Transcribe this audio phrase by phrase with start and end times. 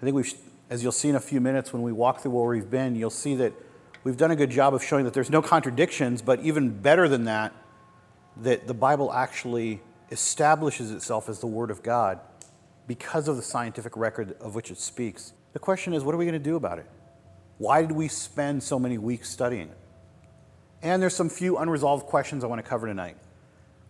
[0.00, 0.32] I think we've,
[0.70, 3.10] as you'll see in a few minutes when we walk through where we've been, you'll
[3.10, 3.52] see that
[4.02, 7.24] we've done a good job of showing that there's no contradictions, but even better than
[7.24, 7.52] that,
[8.38, 12.18] that the Bible actually establishes itself as the Word of God
[12.86, 15.34] because of the scientific record of which it speaks.
[15.52, 16.86] The question is, what are we going to do about it?
[17.58, 19.76] Why did we spend so many weeks studying it?
[20.82, 23.16] And there's some few unresolved questions I want to cover tonight.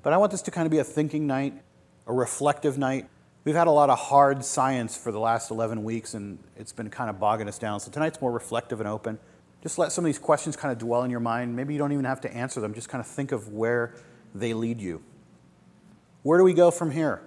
[0.03, 1.55] But I want this to kind of be a thinking night,
[2.07, 3.09] a reflective night.
[3.43, 6.91] We've had a lot of hard science for the last 11 weeks, and it's been
[6.91, 7.81] kind of bogging us down.
[7.81, 9.19] So tonight's more reflective and open.
[9.63, 11.57] Just let some of these questions kind of dwell in your mind.
[11.57, 13.95] Maybe you don't even have to answer them, just kind of think of where
[14.35, 15.03] they lead you.
[16.23, 17.23] Where do we go from here?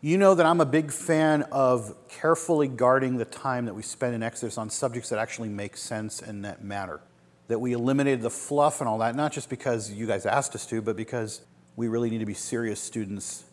[0.00, 4.16] You know that I'm a big fan of carefully guarding the time that we spend
[4.16, 7.00] in Exodus on subjects that actually make sense and that matter.
[7.46, 10.66] That we eliminated the fluff and all that, not just because you guys asked us
[10.66, 11.42] to, but because
[11.76, 13.44] we really need to be serious students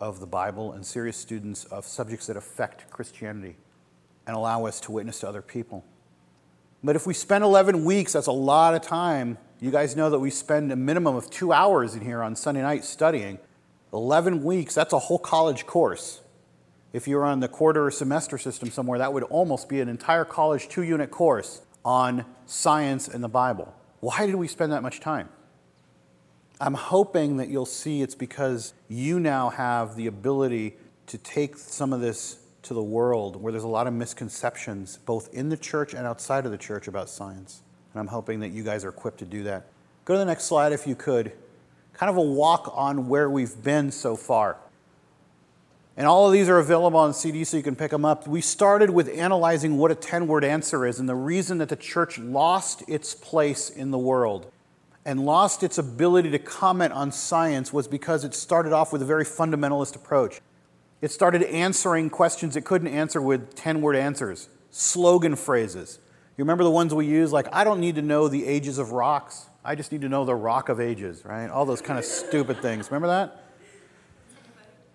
[0.00, 3.56] of the Bible and serious students of subjects that affect Christianity
[4.26, 5.84] and allow us to witness to other people.
[6.82, 9.36] But if we spend 11 weeks, that's a lot of time.
[9.60, 12.62] You guys know that we spend a minimum of two hours in here on Sunday
[12.62, 13.38] night studying.
[13.92, 16.20] 11 weeks, that's a whole college course.
[16.92, 20.24] If you're on the quarter or semester system somewhere, that would almost be an entire
[20.24, 23.74] college two unit course on science and the Bible.
[24.00, 25.28] Why did we spend that much time?
[26.60, 31.94] I'm hoping that you'll see it's because you now have the ability to take some
[31.94, 35.94] of this to the world where there's a lot of misconceptions, both in the church
[35.94, 37.62] and outside of the church, about science.
[37.94, 39.68] And I'm hoping that you guys are equipped to do that.
[40.04, 41.32] Go to the next slide if you could.
[41.94, 44.58] Kind of a walk on where we've been so far.
[45.96, 48.28] And all of these are available on CD so you can pick them up.
[48.28, 51.76] We started with analyzing what a 10 word answer is and the reason that the
[51.76, 54.52] church lost its place in the world
[55.04, 59.04] and lost its ability to comment on science was because it started off with a
[59.04, 60.40] very fundamentalist approach.
[61.00, 65.98] It started answering questions it couldn't answer with 10 word answers, slogan phrases.
[66.36, 67.32] You remember the ones we use?
[67.32, 69.46] Like, I don't need to know the ages of rocks.
[69.64, 71.48] I just need to know the rock of ages, right?
[71.48, 72.90] All those kind of stupid things.
[72.90, 73.44] Remember that?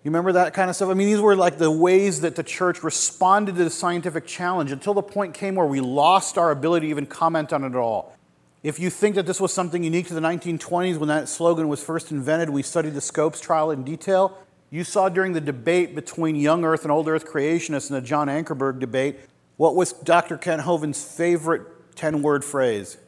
[0.02, 0.88] You remember that kind of stuff?
[0.88, 4.70] I mean, these were like the ways that the church responded to the scientific challenge
[4.70, 7.76] until the point came where we lost our ability to even comment on it at
[7.76, 8.15] all.
[8.62, 11.82] If you think that this was something unique to the 1920s when that slogan was
[11.82, 14.38] first invented, we studied the Scopes trial in detail.
[14.70, 18.28] You saw during the debate between young Earth and old Earth creationists in the John
[18.28, 19.20] Ankerberg debate,
[19.56, 20.36] what was Dr.
[20.36, 22.98] Kent Hovind's favorite 10 word phrase?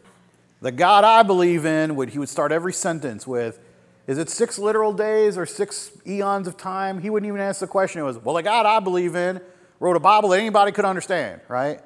[0.60, 3.58] The God I believe in, would, he would start every sentence with,
[4.06, 7.00] Is it six literal days or six eons of time?
[7.00, 8.00] He wouldn't even ask the question.
[8.00, 9.40] It was, Well, the God I believe in
[9.80, 11.80] wrote a Bible that anybody could understand, right?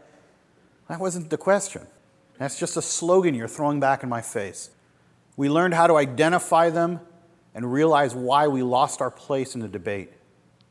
[0.89, 1.87] That wasn't the question.
[2.39, 4.71] That's just a slogan you're throwing back in my face.
[5.37, 7.01] We learned how to identify them
[7.55, 10.13] and realize why we lost our place in the debate.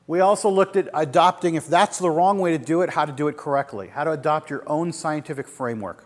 [0.08, 3.12] We also looked at adopting, if that's the wrong way to do it, how to
[3.12, 6.06] do it correctly, how to adopt your own scientific framework.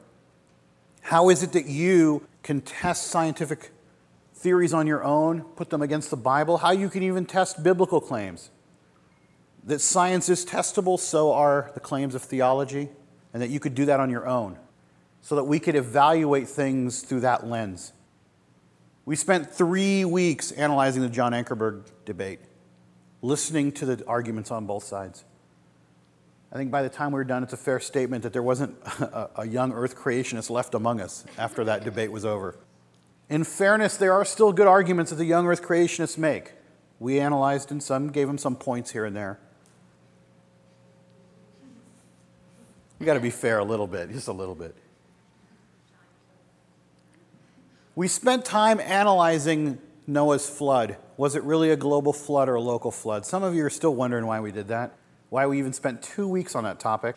[1.02, 3.72] How is it that you can test scientific
[4.34, 6.58] theories on your own, put them against the Bible?
[6.58, 8.52] How you can even test biblical claims.
[9.64, 12.90] That science is testable, so are the claims of theology,
[13.34, 14.60] and that you could do that on your own
[15.26, 17.94] so that we could evaluate things through that lens.
[19.06, 22.42] We spent three weeks analyzing the John Ankerberg debate,
[23.24, 25.26] listening to the arguments on both sides.
[26.52, 28.78] I think by the time we were done, it's a fair statement that there wasn't
[29.00, 32.60] a, a young earth creationist left among us after that debate was over.
[33.28, 36.52] In fairness, there are still good arguments that the young earth creationists make.
[37.00, 39.40] We analyzed and some gave them some points here and there.
[43.00, 44.76] You got to be fair a little bit, just a little bit.
[47.98, 50.98] We spent time analyzing Noah's flood.
[51.16, 53.26] Was it really a global flood or a local flood?
[53.26, 54.98] Some of you are still wondering why we did that,
[55.30, 57.16] why we even spent two weeks on that topic.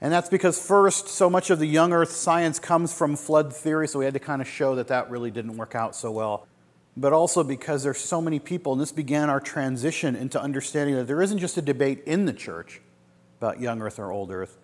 [0.00, 3.88] And that's because, first, so much of the young earth science comes from flood theory,
[3.88, 6.46] so we had to kind of show that that really didn't work out so well.
[6.96, 11.08] But also because there's so many people, and this began our transition into understanding that
[11.08, 12.80] there isn't just a debate in the church
[13.38, 14.56] about young earth or old earth,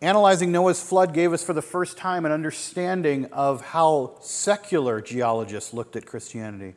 [0.00, 5.74] Analyzing Noah's flood gave us for the first time an understanding of how secular geologists
[5.74, 6.76] looked at Christianity.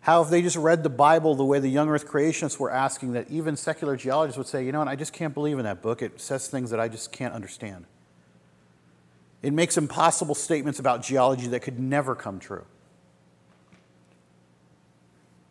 [0.00, 3.12] How, if they just read the Bible the way the young earth creationists were asking,
[3.12, 5.80] that even secular geologists would say, you know what, I just can't believe in that
[5.80, 6.02] book.
[6.02, 7.86] It says things that I just can't understand.
[9.42, 12.64] It makes impossible statements about geology that could never come true.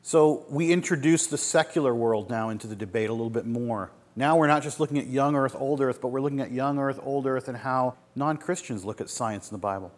[0.03, 3.91] So we introduce the secular world now into the debate a little bit more.
[4.15, 6.79] Now we're not just looking at young earth, old earth, but we're looking at young
[6.79, 9.91] earth, old earth, and how non Christians look at science in the Bible.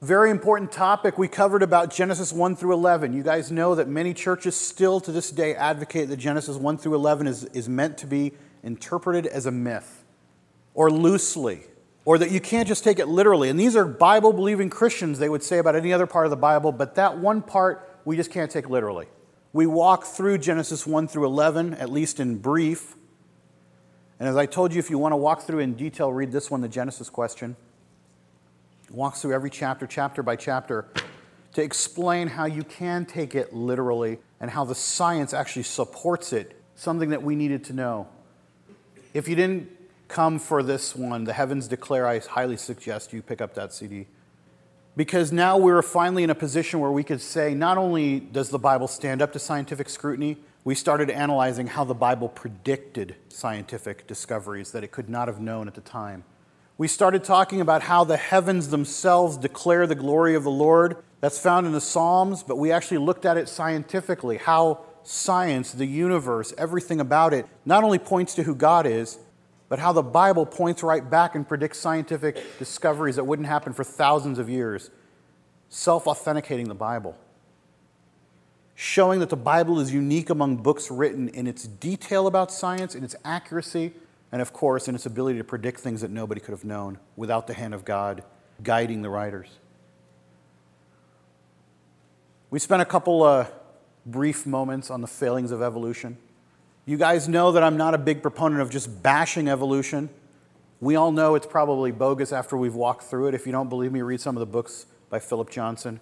[0.00, 3.14] Very important topic we covered about Genesis 1 through 11.
[3.14, 6.94] You guys know that many churches still to this day advocate that Genesis 1 through
[6.94, 8.32] 11 is, is meant to be
[8.62, 10.04] interpreted as a myth
[10.74, 11.62] or loosely,
[12.04, 13.48] or that you can't just take it literally.
[13.48, 16.36] And these are Bible believing Christians, they would say about any other part of the
[16.36, 19.06] Bible, but that one part we just can't take literally.
[19.54, 22.96] We walk through Genesis 1 through 11, at least in brief.
[24.18, 26.50] And as I told you, if you want to walk through in detail, read this
[26.50, 27.54] one, the Genesis question
[28.90, 30.88] walks through every chapter, chapter by chapter,
[31.52, 36.60] to explain how you can take it literally and how the science actually supports it,
[36.74, 38.08] something that we needed to know.
[39.14, 39.70] If you didn't
[40.08, 44.08] come for this one, The Heavens Declare, I highly suggest you pick up that CD.
[44.96, 48.58] Because now we're finally in a position where we could say not only does the
[48.58, 54.70] Bible stand up to scientific scrutiny, we started analyzing how the Bible predicted scientific discoveries
[54.70, 56.24] that it could not have known at the time.
[56.78, 60.96] We started talking about how the heavens themselves declare the glory of the Lord.
[61.20, 65.86] That's found in the Psalms, but we actually looked at it scientifically how science, the
[65.86, 69.18] universe, everything about it, not only points to who God is,
[69.68, 73.84] but how the Bible points right back and predicts scientific discoveries that wouldn't happen for
[73.84, 74.90] thousands of years,
[75.68, 77.16] self authenticating the Bible.
[78.74, 83.04] Showing that the Bible is unique among books written in its detail about science, in
[83.04, 83.92] its accuracy,
[84.32, 87.46] and of course, in its ability to predict things that nobody could have known without
[87.46, 88.24] the hand of God
[88.62, 89.48] guiding the writers.
[92.50, 93.46] We spent a couple uh,
[94.06, 96.18] brief moments on the failings of evolution.
[96.86, 100.10] You guys know that I'm not a big proponent of just bashing evolution.
[100.80, 103.34] We all know it's probably bogus after we've walked through it.
[103.34, 106.00] If you don't believe me, read some of the books by Philip Johnson.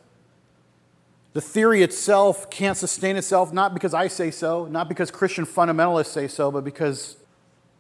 [1.35, 6.07] The theory itself can't sustain itself, not because I say so, not because Christian fundamentalists
[6.07, 7.17] say so, but because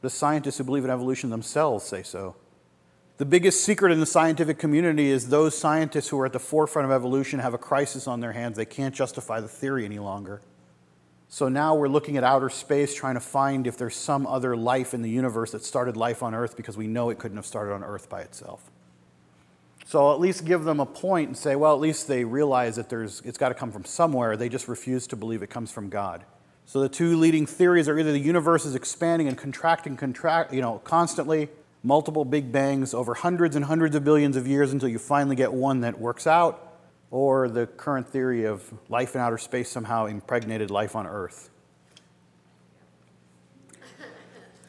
[0.01, 2.37] the scientists who believe in evolution themselves say so.
[3.19, 6.87] The biggest secret in the scientific community is those scientists who are at the forefront
[6.87, 8.57] of evolution have a crisis on their hands.
[8.57, 10.41] They can't justify the theory any longer.
[11.33, 14.93] So now we're looking at outer space, trying to find if there's some other life
[14.93, 17.73] in the universe that started life on Earth because we know it couldn't have started
[17.73, 18.71] on Earth by itself.
[19.87, 22.77] So I'll at least give them a point and say, well, at least they realize
[22.77, 24.37] that there's, it's got to come from somewhere.
[24.37, 26.23] They just refuse to believe it comes from God.
[26.67, 30.61] So the two leading theories are either the universe is expanding and contracting, contract, you
[30.61, 31.49] know, constantly,
[31.83, 35.55] multiple big bangs over hundreds and hundreds of billions of years until you finally get
[35.55, 36.72] one that works out,
[37.13, 41.51] or the current theory of life in outer space somehow impregnated life on Earth.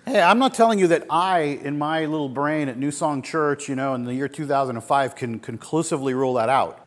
[0.06, 3.70] Hey, I'm not telling you that I, in my little brain at New Song Church,
[3.70, 6.86] you know, in the year 2005, can conclusively rule that out.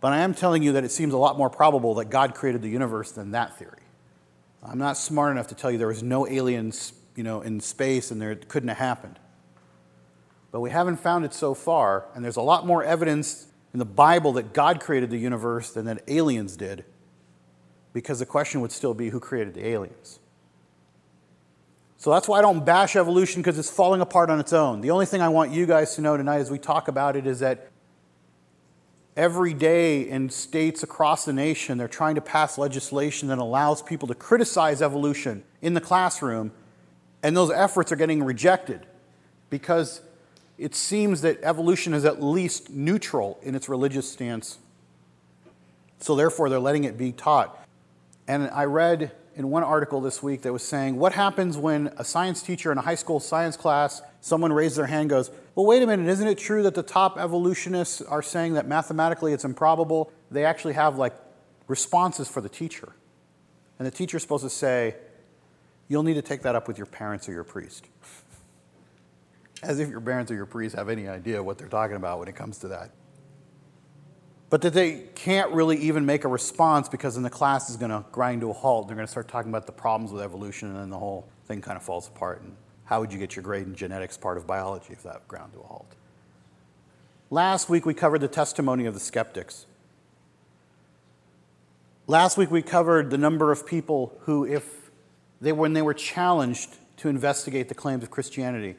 [0.00, 2.62] But I am telling you that it seems a lot more probable that God created
[2.62, 3.82] the universe than that theory.
[4.62, 8.12] I'm not smart enough to tell you there was no aliens, you know, in space
[8.12, 9.18] and there it couldn't have happened.
[10.52, 13.84] But we haven't found it so far, and there's a lot more evidence in the
[13.84, 16.84] Bible that God created the universe than that aliens did,
[17.92, 20.18] because the question would still be who created the aliens.
[21.98, 24.80] So that's why I don't bash evolution because it's falling apart on its own.
[24.80, 27.26] The only thing I want you guys to know tonight as we talk about it
[27.26, 27.70] is that
[29.16, 34.06] Every day in states across the nation, they're trying to pass legislation that allows people
[34.08, 36.52] to criticize evolution in the classroom,
[37.22, 38.86] and those efforts are getting rejected
[39.48, 40.02] because
[40.58, 44.58] it seems that evolution is at least neutral in its religious stance.
[45.98, 47.66] So, therefore, they're letting it be taught.
[48.28, 52.04] And I read in one article this week that was saying, What happens when a
[52.04, 55.66] science teacher in a high school science class, someone raised their hand and goes, Well,
[55.66, 59.44] wait a minute, isn't it true that the top evolutionists are saying that mathematically it's
[59.44, 60.10] improbable?
[60.30, 61.14] They actually have like
[61.68, 62.92] responses for the teacher.
[63.78, 64.96] And the teacher's supposed to say,
[65.88, 67.86] You'll need to take that up with your parents or your priest.
[69.66, 72.28] As if your parents or your priests have any idea what they're talking about when
[72.28, 72.90] it comes to that
[74.48, 77.90] but that they can't really even make a response because then the class is going
[77.90, 78.86] to grind to a halt.
[78.86, 81.60] They're going to start talking about the problems with evolution, and then the whole thing
[81.60, 82.42] kind of falls apart.
[82.42, 82.54] And
[82.84, 85.60] how would you get your grade in genetics part of biology if that ground to
[85.60, 85.92] a halt?
[87.28, 89.66] Last week we covered the testimony of the skeptics.
[92.06, 94.92] Last week we covered the number of people who, if
[95.40, 98.76] they, when they were challenged to investigate the claims of Christianity,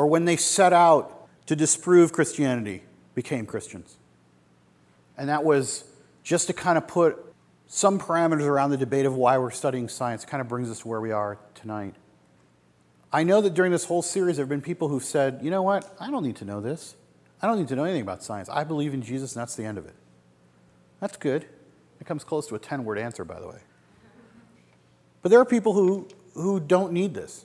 [0.00, 2.82] or when they set out to disprove Christianity,
[3.14, 3.98] became Christians.
[5.18, 5.84] And that was
[6.22, 7.22] just to kind of put
[7.66, 10.88] some parameters around the debate of why we're studying science, kind of brings us to
[10.88, 11.96] where we are tonight.
[13.12, 15.60] I know that during this whole series, there have been people who've said, you know
[15.60, 16.94] what, I don't need to know this.
[17.42, 18.48] I don't need to know anything about science.
[18.48, 19.94] I believe in Jesus, and that's the end of it.
[20.98, 21.44] That's good.
[22.00, 23.58] It comes close to a 10 word answer, by the way.
[25.20, 27.44] But there are people who, who don't need this.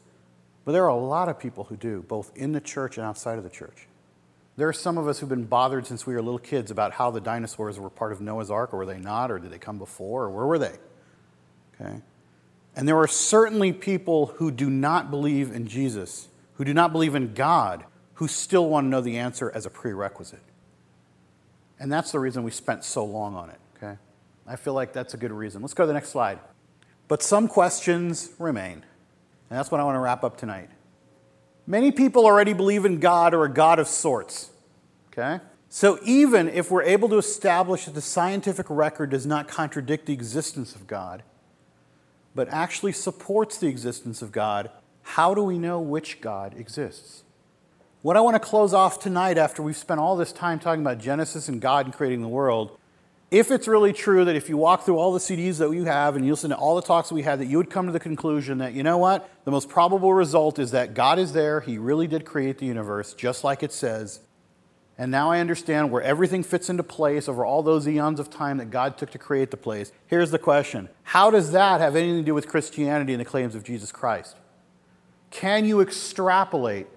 [0.65, 3.37] But there are a lot of people who do, both in the church and outside
[3.37, 3.87] of the church.
[4.57, 7.11] There are some of us who've been bothered since we were little kids about how
[7.11, 9.77] the dinosaurs were part of Noah's Ark, or were they not, or did they come
[9.77, 10.75] before, or where were they?
[11.79, 12.01] Okay?
[12.75, 17.15] And there are certainly people who do not believe in Jesus, who do not believe
[17.15, 20.41] in God, who still want to know the answer as a prerequisite.
[21.79, 23.97] And that's the reason we spent so long on it, okay?
[24.47, 25.61] I feel like that's a good reason.
[25.61, 26.39] Let's go to the next slide.
[27.07, 28.83] But some questions remain.
[29.49, 30.69] And that's what I want to wrap up tonight.
[31.67, 34.51] Many people already believe in God or a God of sorts.
[35.09, 35.39] Okay?
[35.69, 40.13] So even if we're able to establish that the scientific record does not contradict the
[40.13, 41.23] existence of God,
[42.33, 44.69] but actually supports the existence of God,
[45.01, 47.23] how do we know which God exists?
[48.01, 50.99] What I want to close off tonight, after we've spent all this time talking about
[50.99, 52.77] Genesis and God and creating the world,
[53.35, 56.15] if it's really true that if you walk through all the CDs that you have
[56.15, 57.99] and you listen to all the talks we had, that you would come to the
[57.99, 61.77] conclusion that, you know what, the most probable result is that God is there, He
[61.77, 64.21] really did create the universe, just like it says.
[64.97, 68.55] And now I understand where everything fits into place over all those eons of time
[68.59, 69.91] that God took to create the place.
[70.07, 73.53] Here's the question How does that have anything to do with Christianity and the claims
[73.53, 74.37] of Jesus Christ?
[75.29, 76.87] Can you extrapolate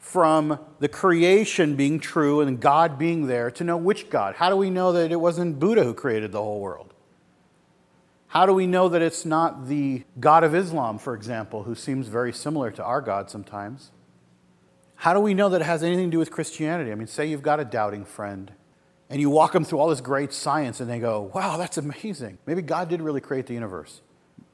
[0.00, 4.34] from the creation being true and God being there to know which God?
[4.34, 6.94] How do we know that it wasn't Buddha who created the whole world?
[8.28, 12.08] How do we know that it's not the God of Islam, for example, who seems
[12.08, 13.90] very similar to our God sometimes?
[14.96, 16.92] How do we know that it has anything to do with Christianity?
[16.92, 18.52] I mean, say you've got a doubting friend
[19.10, 22.38] and you walk them through all this great science and they go, wow, that's amazing.
[22.46, 24.00] Maybe God did really create the universe,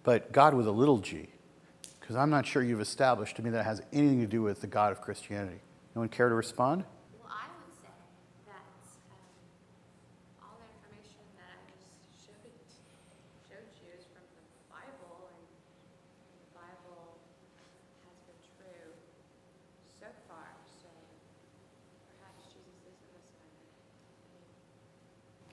[0.03, 1.29] but God with a little g
[2.07, 4.69] because I'm not sure you've established to me that has anything to do with the
[4.69, 5.59] God of Christianity.
[5.97, 6.85] Anyone care to respond?
[7.19, 7.91] Well, I would say
[8.47, 8.63] that
[9.11, 9.19] um,
[10.39, 11.91] all the information that I just
[12.23, 12.47] showed,
[13.51, 15.51] showed you is from the Bible, and
[16.31, 17.19] the Bible
[18.07, 18.95] has been true
[19.99, 20.47] so far.
[20.79, 20.87] So
[22.23, 23.19] perhaps Jesus is the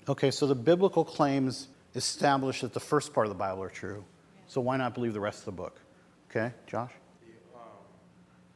[0.06, 0.14] Messiah.
[0.14, 4.06] Okay, so the biblical claims establish that the first part of the Bible are true.
[4.46, 5.80] So why not believe the rest of the book?
[6.34, 6.90] Okay, Josh?
[7.22, 7.86] The, um,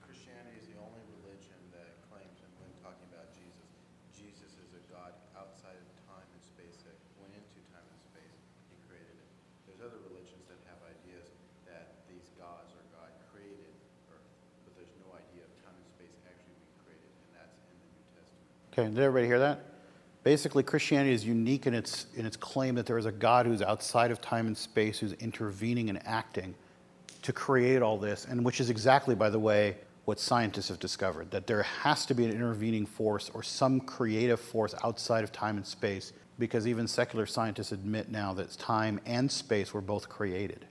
[0.02, 3.70] Christianity is the only religion that claims, and when talking about Jesus,
[4.18, 8.34] Jesus is a God outside of time and space that went into time and space.
[8.74, 9.30] He created it.
[9.70, 11.30] There's other religions that have ideas
[11.70, 13.70] that these gods or God created
[14.10, 14.26] Earth,
[14.66, 17.90] but there's no idea of time and space actually being created, and that's in the
[17.94, 18.74] New Testament.
[18.74, 19.86] Okay, did everybody hear that?
[20.26, 23.62] Basically, Christianity is unique in its, in its claim that there is a God who's
[23.62, 26.58] outside of time and space, who's intervening and acting
[27.28, 31.30] to create all this, and which is exactly, by the way, what scientists have discovered
[31.30, 35.58] that there has to be an intervening force or some creative force outside of time
[35.58, 40.66] and space, because even secular scientists admit now that time and space were both created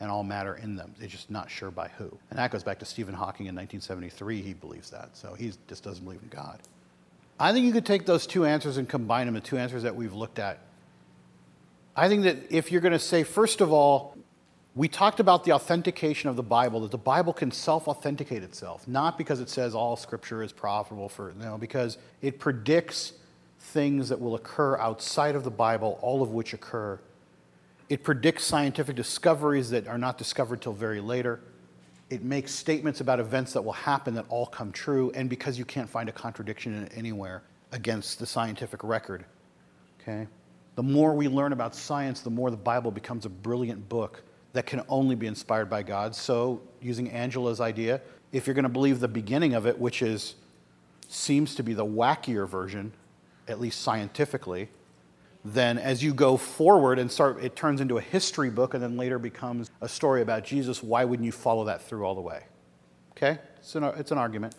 [0.00, 0.94] and all matter in them.
[0.98, 2.10] They're just not sure by who.
[2.30, 4.40] And that goes back to Stephen Hawking in 1973.
[4.40, 5.10] He believes that.
[5.12, 6.60] So he just doesn't believe in God.
[7.38, 9.94] I think you could take those two answers and combine them, the two answers that
[9.94, 10.60] we've looked at.
[11.94, 14.16] I think that if you're going to say, first of all,
[14.74, 18.86] we talked about the authentication of the Bible, that the Bible can self authenticate itself,
[18.86, 23.14] not because it says all scripture is profitable for, no, because it predicts
[23.58, 26.98] things that will occur outside of the Bible, all of which occur.
[27.88, 31.40] It predicts scientific discoveries that are not discovered till very later.
[32.08, 35.64] It makes statements about events that will happen that all come true, and because you
[35.64, 39.24] can't find a contradiction in it anywhere against the scientific record.
[40.00, 40.28] Okay?
[40.76, 44.66] The more we learn about science, the more the Bible becomes a brilliant book that
[44.66, 46.14] can only be inspired by God.
[46.14, 48.00] So, using Angela's idea,
[48.32, 50.34] if you're going to believe the beginning of it, which is
[51.08, 52.92] seems to be the wackier version,
[53.48, 54.68] at least scientifically,
[55.44, 58.96] then as you go forward and start, it turns into a history book and then
[58.96, 60.82] later becomes a story about Jesus.
[60.82, 62.44] Why wouldn't you follow that through all the way?
[63.12, 64.54] Okay, it's an, it's an argument.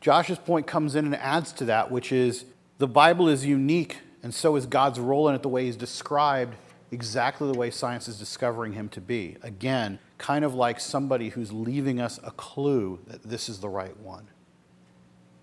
[0.00, 2.46] Josh's point comes in and adds to that, which is
[2.78, 6.54] the Bible is unique, and so is God's role in it, the way He's described
[6.92, 9.36] exactly the way science is discovering him to be.
[9.42, 13.96] Again, kind of like somebody who's leaving us a clue that this is the right
[14.00, 14.28] one.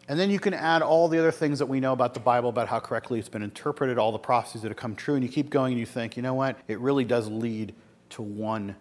[0.09, 2.49] And then you can add all the other things that we know about the Bible,
[2.49, 5.29] about how correctly it's been interpreted, all the prophecies that have come true, and you
[5.29, 6.57] keep going and you think, you know what?
[6.67, 7.75] It really does lead
[8.11, 8.75] to one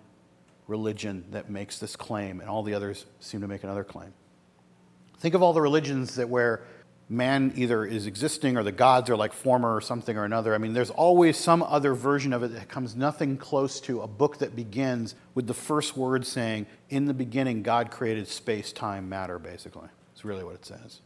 [0.69, 4.13] religion that makes this claim, and all the others seem to make another claim.
[5.19, 6.63] Think of all the religions that where
[7.09, 10.55] man either is existing or the gods are like former or something or another.
[10.55, 14.07] I mean, there's always some other version of it that comes nothing close to a
[14.07, 19.09] book that begins with the first word saying, In the beginning, God created space, time,
[19.09, 19.89] matter, basically.
[20.13, 21.01] It's really what it says.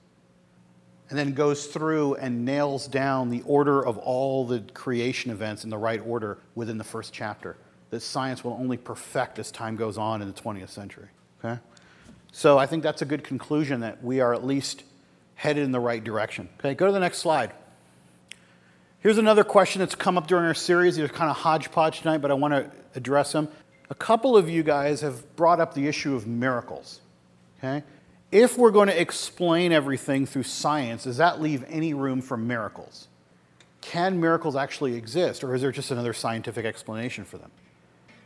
[1.10, 5.70] And then goes through and nails down the order of all the creation events in
[5.70, 7.56] the right order within the first chapter.
[7.90, 11.08] That science will only perfect as time goes on in the 20th century.
[11.44, 11.60] Okay?
[12.32, 14.84] So I think that's a good conclusion that we are at least
[15.40, 16.50] headed in the right direction.
[16.58, 17.52] Okay, go to the next slide.
[18.98, 20.96] Here's another question that's come up during our series.
[20.96, 23.48] These are kind of hodgepodge tonight, but I want to address them.
[23.88, 27.00] A couple of you guys have brought up the issue of miracles.
[27.58, 27.82] Okay?
[28.30, 33.08] If we're going to explain everything through science, does that leave any room for miracles?
[33.80, 37.50] Can miracles actually exist, or is there just another scientific explanation for them?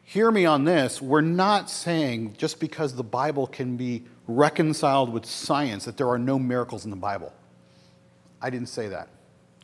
[0.03, 1.01] Hear me on this.
[1.01, 6.19] We're not saying just because the Bible can be reconciled with science that there are
[6.19, 7.33] no miracles in the Bible.
[8.41, 9.09] I didn't say that.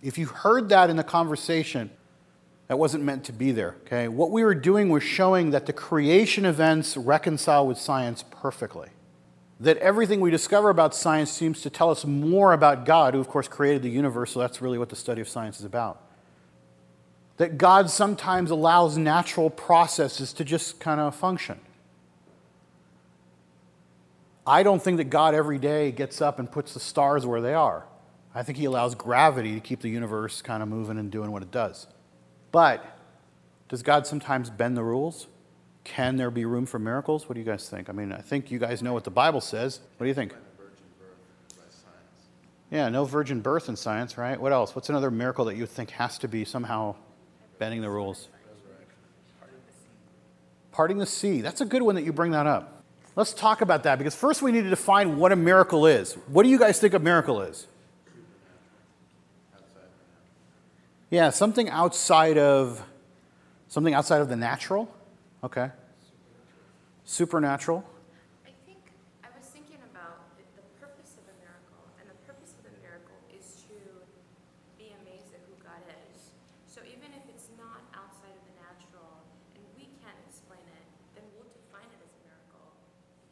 [0.02, 1.90] If you heard that in the conversation,
[2.68, 4.08] that wasn't meant to be there, okay?
[4.08, 8.88] What we were doing was showing that the creation events reconcile with science perfectly.
[9.58, 13.28] That everything we discover about science seems to tell us more about God, who, of
[13.28, 16.00] course, created the universe, so that's really what the study of science is about.
[17.38, 21.60] That God sometimes allows natural processes to just kind of function.
[24.46, 27.54] I don't think that God every day gets up and puts the stars where they
[27.54, 27.86] are.
[28.34, 31.42] I think he allows gravity to keep the universe kind of moving and doing what
[31.42, 31.86] it does.
[32.52, 32.84] But
[33.68, 35.26] does God sometimes bend the rules?
[35.84, 37.28] Can there be room for miracles?
[37.28, 37.88] What do you guys think?
[37.88, 39.80] I mean, I think you guys know what the Bible says.
[39.96, 40.34] What do you think?
[42.70, 44.40] Yeah, no virgin birth in science, right?
[44.40, 44.76] What else?
[44.76, 46.94] What's another miracle that you think has to be somehow
[47.58, 48.28] bending the rules?
[50.70, 51.40] Parting the sea.
[51.40, 52.79] That's a good one that you bring that up.
[53.20, 56.14] Let's talk about that because first we need to define what a miracle is.
[56.28, 57.66] What do you guys think a miracle is?
[61.10, 62.82] Yeah, something outside of
[63.68, 64.88] something outside of the natural.
[65.44, 65.68] Okay.
[67.04, 67.84] Supernatural.
[68.46, 68.80] I think,
[69.22, 72.72] I was thinking about the, the purpose of a miracle, and the purpose of the
[72.80, 73.76] miracle is to
[74.80, 76.32] be amazed at who God is.
[76.64, 79.12] So even if it's not outside of the natural,
[79.52, 82.72] and we can't explain it, then we'll define it as a miracle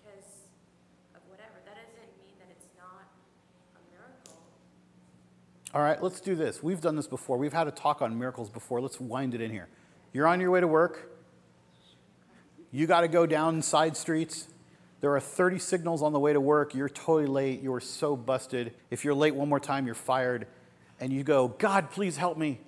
[0.03, 0.51] because
[1.15, 1.63] of whatever.
[1.63, 3.07] That doesn't mean that it's not
[3.79, 4.43] a miracle.
[5.79, 6.61] All right, let's do this.
[6.61, 7.39] We've done this before.
[7.39, 8.81] We've had a talk on miracles before.
[8.81, 9.69] Let's wind it in here.
[10.13, 11.09] You're on your way to work.
[12.73, 14.49] You got to go down side streets.
[15.01, 16.75] There are 30 signals on the way to work.
[16.75, 17.63] You're totally late.
[17.63, 18.75] You are so busted.
[18.91, 20.49] If you're late one more time, you're fired.
[20.99, 22.59] And you go, God, please help me.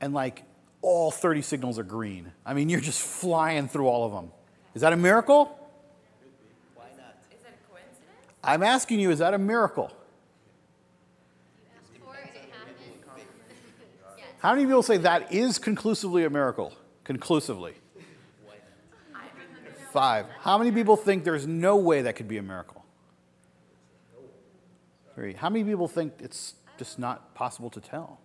[0.00, 0.42] And like
[0.82, 2.32] all 30 signals are green.
[2.44, 4.32] I mean, you're just flying through all of them.
[4.74, 5.56] Is that a miracle?
[6.74, 7.16] Why not?
[7.30, 8.40] Is that a coincidence?
[8.42, 9.92] I'm asking you, is that a miracle?
[14.40, 16.72] How many people say that is conclusively a miracle?
[17.04, 17.74] Conclusively.
[19.92, 20.26] Five.
[20.40, 22.84] How many people think there's no way that could be a miracle?
[25.14, 25.34] Three.
[25.34, 28.20] How many people think it's just not possible to tell?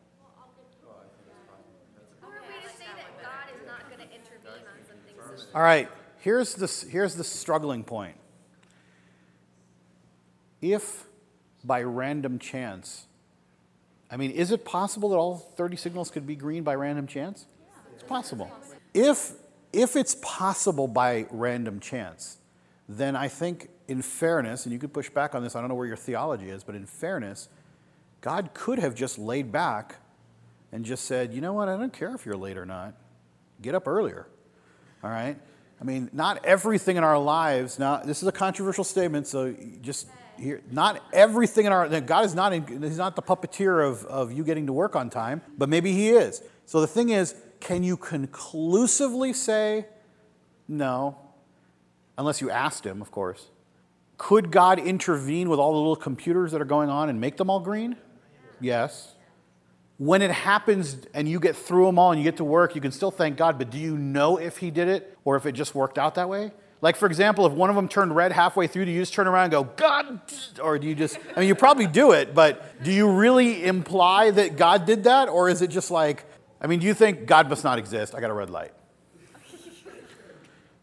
[5.53, 8.15] All right, here's the, here's the struggling point.
[10.61, 11.05] If
[11.63, 13.07] by random chance,
[14.15, 17.47] I mean, is it possible that all 30 signals could be green by random chance?
[17.93, 18.49] It's possible.
[18.93, 19.33] If,
[19.73, 22.37] if it's possible by random chance,
[22.87, 25.75] then I think, in fairness, and you could push back on this, I don't know
[25.75, 27.49] where your theology is, but in fairness,
[28.21, 29.97] God could have just laid back
[30.71, 32.93] and just said, you know what, I don't care if you're late or not.
[33.61, 34.27] Get up earlier.
[35.03, 35.37] All right?
[35.81, 40.07] I mean, not everything in our lives, now, this is a controversial statement, so just
[40.39, 44.31] here, not everything in our, God is not, in, he's not the puppeteer of, of
[44.31, 46.41] you getting to work on time, but maybe he is.
[46.65, 49.87] So the thing is, can you conclusively say
[50.67, 51.17] no?
[52.17, 53.47] Unless you asked him, of course.
[54.17, 57.49] Could God intervene with all the little computers that are going on and make them
[57.49, 57.97] all green?
[58.61, 59.13] Yes.
[59.97, 62.81] When it happens and you get through them all and you get to work, you
[62.81, 65.53] can still thank God, but do you know if He did it or if it
[65.53, 66.51] just worked out that way?
[66.85, 69.25] Like, for example, if one of them turned red halfway through, do you just turn
[69.25, 70.19] around and go, God?
[70.61, 74.29] Or do you just, I mean, you probably do it, but do you really imply
[74.29, 75.27] that God did that?
[75.27, 76.25] Or is it just like,
[76.61, 78.13] I mean, do you think God must not exist?
[78.13, 78.71] I got a red light.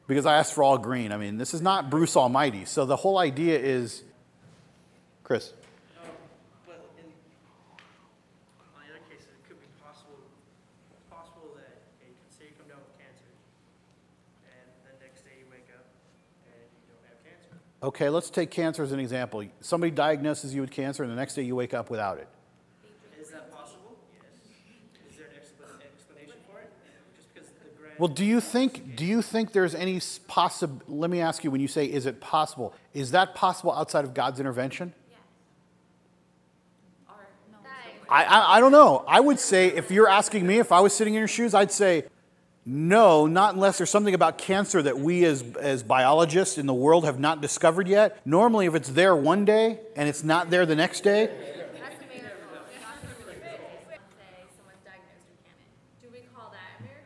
[0.09, 1.13] Because I asked for all green.
[1.13, 2.65] I mean, this is not Bruce Almighty.
[2.65, 4.03] So the whole idea is,
[5.23, 5.53] Chris.
[6.03, 6.11] Um,
[6.67, 7.07] But in,
[8.59, 10.19] on the other cases, it could be possible,
[11.09, 13.31] possible that, okay, you can say you come down with cancer,
[14.51, 15.87] and the next day you wake up
[16.51, 17.55] and you don't have cancer.
[17.83, 19.45] Okay, let's take cancer as an example.
[19.61, 22.29] Somebody diagnoses you with cancer, and the next day you wake up without it.
[23.21, 23.99] Is that possible?
[24.15, 25.11] Yes.
[25.11, 26.71] Is there an explanation for it?
[27.17, 27.95] Just because the grand.
[27.99, 30.81] Well, do you think do you think there's any possible?
[30.87, 34.15] Let me ask you: When you say "is it possible," is that possible outside of
[34.15, 34.95] God's intervention?
[35.11, 35.19] Yes.
[37.09, 37.15] Or,
[37.51, 37.59] no.
[38.09, 39.05] I, I, I don't know.
[39.09, 41.73] I would say if you're asking me, if I was sitting in your shoes, I'd
[41.73, 42.05] say
[42.65, 47.05] no, not unless there's something about cancer that we as, as biologists in the world
[47.05, 48.25] have not discovered yet.
[48.25, 51.29] Normally, if it's there one day and it's not there the next day,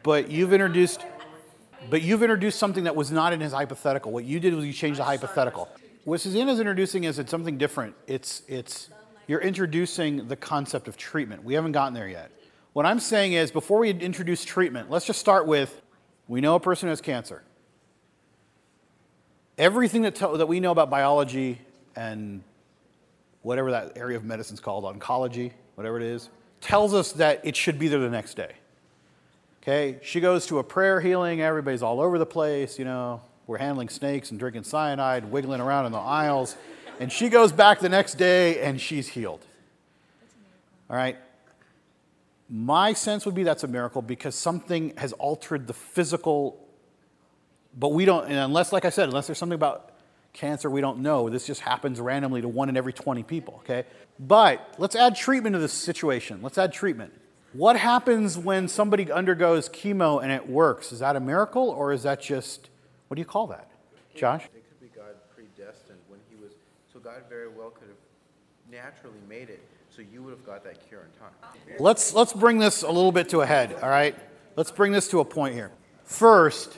[0.02, 1.04] but you've introduced
[1.88, 4.10] but you've introduced something that was not in his hypothetical.
[4.10, 5.68] What you did was you changed the hypothetical.
[6.04, 7.94] What susanna's introducing is it's something different.
[8.06, 8.90] It's it's
[9.26, 11.44] you're introducing the concept of treatment.
[11.44, 12.30] We haven't gotten there yet.
[12.76, 15.80] What I'm saying is before we introduce treatment, let's just start with
[16.28, 17.42] we know a person has cancer.
[19.56, 21.58] Everything that, that we know about biology
[21.96, 22.42] and
[23.40, 26.28] whatever that area of medicine is called, oncology, whatever it is,
[26.60, 28.52] tells us that it should be there the next day.
[29.62, 33.56] Okay, she goes to a prayer healing, everybody's all over the place, you know, we're
[33.56, 36.56] handling snakes and drinking cyanide, wiggling around in the aisles,
[37.00, 39.46] and she goes back the next day and she's healed.
[40.90, 41.16] All right?
[42.48, 46.64] My sense would be that's a miracle because something has altered the physical,
[47.76, 49.90] but we don't, unless, like I said, unless there's something about
[50.32, 53.84] cancer we don't know, this just happens randomly to one in every 20 people, okay?
[54.20, 56.40] But let's add treatment to this situation.
[56.42, 57.12] Let's add treatment.
[57.52, 60.92] What happens when somebody undergoes chemo and it works?
[60.92, 62.68] Is that a miracle or is that just,
[63.08, 63.70] what do you call that?
[64.14, 64.44] Josh?
[64.44, 66.52] It could be God predestined when he was,
[66.92, 67.96] so God very well could have
[68.70, 69.62] naturally made it,
[69.96, 71.30] so you would have got that cure in time.
[71.78, 74.14] Let's, let's bring this a little bit to a head, all right?
[74.54, 75.70] Let's bring this to a point here.
[76.04, 76.76] First,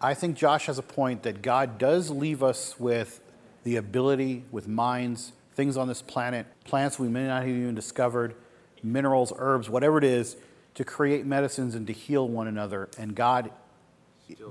[0.00, 3.20] I think Josh has a point that God does leave us with
[3.62, 8.34] the ability, with minds, things on this planet, plants we may not have even discovered,
[8.82, 10.36] minerals, herbs, whatever it is,
[10.74, 12.88] to create medicines and to heal one another.
[12.98, 13.52] And God,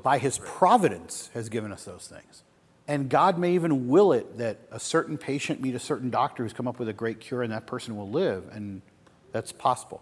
[0.01, 2.43] by His providence, has given us those things.
[2.87, 6.53] And God may even will it that a certain patient meet a certain doctor who's
[6.53, 8.49] come up with a great cure and that person will live.
[8.51, 8.81] And
[9.31, 10.01] that's possible.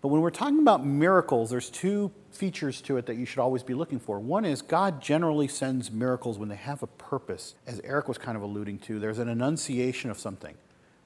[0.00, 3.62] But when we're talking about miracles, there's two features to it that you should always
[3.62, 4.20] be looking for.
[4.20, 8.36] One is God generally sends miracles when they have a purpose, as Eric was kind
[8.36, 8.98] of alluding to.
[8.98, 10.54] There's an enunciation of something.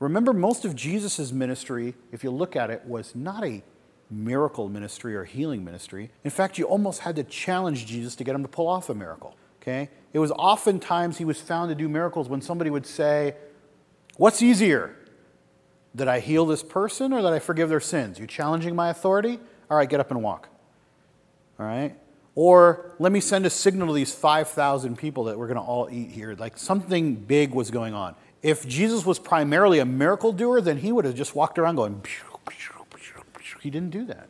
[0.01, 3.63] Remember, most of Jesus' ministry, if you look at it, was not a
[4.11, 6.11] miracle ministry or healing ministry.
[6.25, 8.95] In fact, you almost had to challenge Jesus to get him to pull off a
[8.95, 9.37] miracle.
[9.61, 9.89] Okay?
[10.13, 13.35] It was oftentimes he was found to do miracles when somebody would say,
[14.17, 14.97] What's easier?
[15.95, 18.19] That I heal this person or that I forgive their sins?
[18.19, 19.41] You challenging my authority?
[19.71, 20.49] All right, get up and walk.
[21.59, 21.97] All right?
[22.35, 25.89] Or let me send a signal to these 5,000 people that we're going to all
[25.91, 26.35] eat here.
[26.39, 28.15] Like something big was going on.
[28.43, 32.03] If Jesus was primarily a miracle doer, then he would have just walked around going,
[33.61, 34.29] he didn't do that.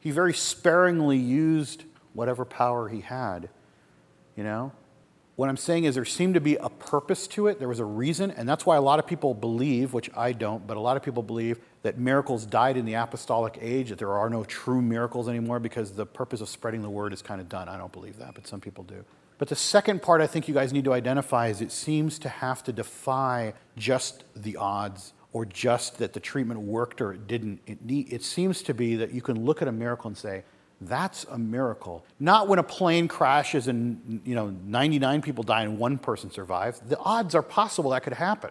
[0.00, 3.48] He very sparingly used whatever power he had,
[4.36, 4.72] you know?
[5.36, 7.58] What I'm saying is there seemed to be a purpose to it.
[7.58, 10.66] There was a reason, and that's why a lot of people believe, which I don't,
[10.66, 14.12] but a lot of people believe that miracles died in the apostolic age, that there
[14.12, 17.50] are no true miracles anymore because the purpose of spreading the word is kind of
[17.50, 17.68] done.
[17.68, 19.04] I don't believe that, but some people do.
[19.38, 22.30] But the second part I think you guys need to identify is it seems to
[22.30, 27.60] have to defy just the odds or just that the treatment worked or it didn't.
[27.66, 30.44] It, it seems to be that you can look at a miracle and say,
[30.80, 32.04] that's a miracle.
[32.20, 36.80] Not when a plane crashes and you know 99 people die and one person survives.
[36.80, 38.50] The odds are possible that could happen.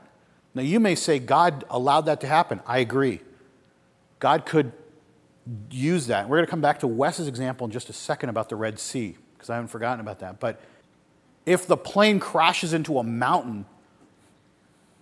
[0.54, 2.62] Now you may say God allowed that to happen.
[2.66, 3.22] I agree.
[4.20, 4.72] God could
[5.70, 6.28] use that.
[6.28, 8.80] We're going to come back to Wes's example in just a second about the Red
[8.80, 10.40] Sea because I haven't forgotten about that.
[10.40, 10.60] But
[11.46, 13.66] if the plane crashes into a mountain,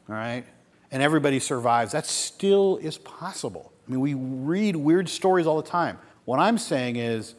[0.09, 0.43] all right,
[0.91, 3.71] and everybody survives, that still is possible.
[3.87, 5.97] I mean, we read weird stories all the time.
[6.25, 7.35] What I'm saying is,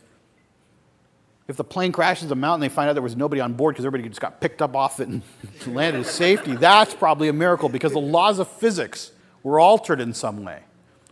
[1.46, 3.84] if the plane crashes a mountain, they find out there was nobody on board because
[3.84, 5.22] everybody just got picked up off it and
[5.66, 6.56] landed in safety.
[6.56, 10.62] That's probably a miracle because the laws of physics were altered in some way.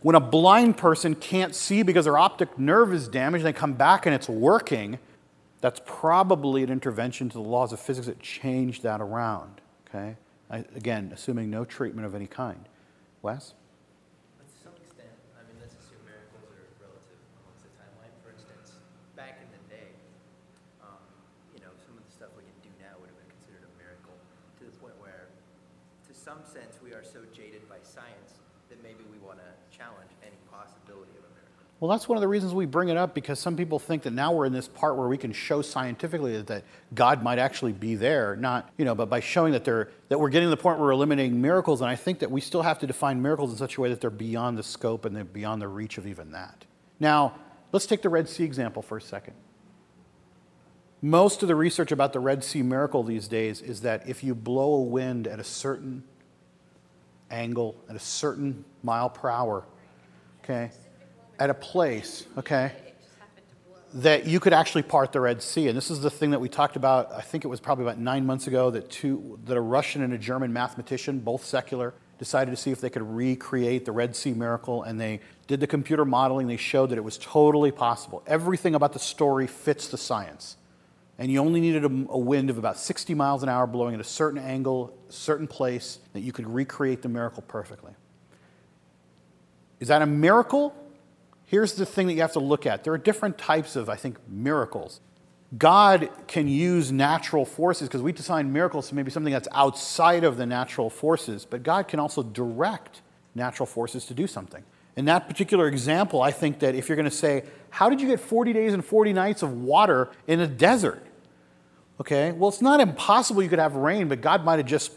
[0.00, 3.74] When a blind person can't see because their optic nerve is damaged, and they come
[3.74, 4.98] back and it's working,
[5.60, 9.60] that's probably an intervention to the laws of physics that changed that around.
[9.88, 10.16] Okay?
[10.50, 12.66] I, again, assuming no treatment of any kind.
[13.22, 13.54] Wes?
[14.36, 18.10] But to some extent, I mean, let's assume miracles are relative amongst the timeline.
[18.26, 18.76] For instance,
[19.14, 19.96] back in the day,
[20.82, 20.98] um,
[21.54, 23.72] you know, some of the stuff we can do now would have been considered a
[23.78, 24.18] miracle
[24.58, 25.30] to the point where,
[26.04, 30.12] to some sense, we are so jaded by science that maybe we want to challenge
[30.20, 31.71] any possibility of a miracle.
[31.82, 34.12] Well, that's one of the reasons we bring it up because some people think that
[34.12, 36.62] now we're in this part where we can show scientifically that,
[36.94, 40.28] God might actually be there, not, you know, but by showing that they're that we're
[40.28, 42.78] getting to the point where we're eliminating miracles, and I think that we still have
[42.80, 45.60] to define miracles in such a way that they're beyond the scope and they're beyond
[45.60, 46.66] the reach of even that.
[47.00, 47.34] Now,
[47.72, 49.34] let's take the Red Sea example for a second.
[51.00, 54.36] Most of the research about the Red Sea miracle these days is that if you
[54.36, 56.04] blow a wind at a certain
[57.28, 59.64] angle, at a certain mile per hour,
[60.44, 60.70] okay,
[61.42, 62.70] at a place, okay,
[63.94, 65.66] that you could actually part the Red Sea.
[65.66, 67.98] And this is the thing that we talked about, I think it was probably about
[67.98, 72.52] nine months ago, that, two, that a Russian and a German mathematician, both secular, decided
[72.52, 76.04] to see if they could recreate the Red Sea miracle, and they did the computer
[76.04, 76.46] modeling.
[76.46, 78.22] They showed that it was totally possible.
[78.28, 80.56] Everything about the story fits the science.
[81.18, 84.00] And you only needed a, a wind of about 60 miles an hour blowing at
[84.00, 87.94] a certain angle, certain place, that you could recreate the miracle perfectly.
[89.80, 90.72] Is that a miracle?
[91.52, 92.82] Here's the thing that you have to look at.
[92.82, 95.02] There are different types of, I think, miracles.
[95.58, 100.38] God can use natural forces because we define miracles to maybe something that's outside of
[100.38, 103.02] the natural forces, but God can also direct
[103.34, 104.64] natural forces to do something.
[104.96, 108.08] In that particular example, I think that if you're going to say, How did you
[108.08, 111.04] get 40 days and 40 nights of water in a desert?
[112.00, 114.92] Okay, well, it's not impossible you could have rain, but God might have just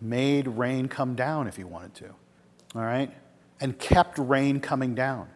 [0.00, 2.08] made rain come down if He wanted to.
[2.74, 3.14] All right?
[3.60, 5.28] And kept rain coming down.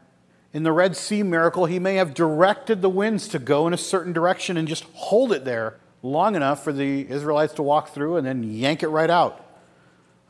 [0.56, 3.76] In the Red Sea miracle, he may have directed the winds to go in a
[3.76, 8.16] certain direction and just hold it there long enough for the Israelites to walk through
[8.16, 9.44] and then yank it right out.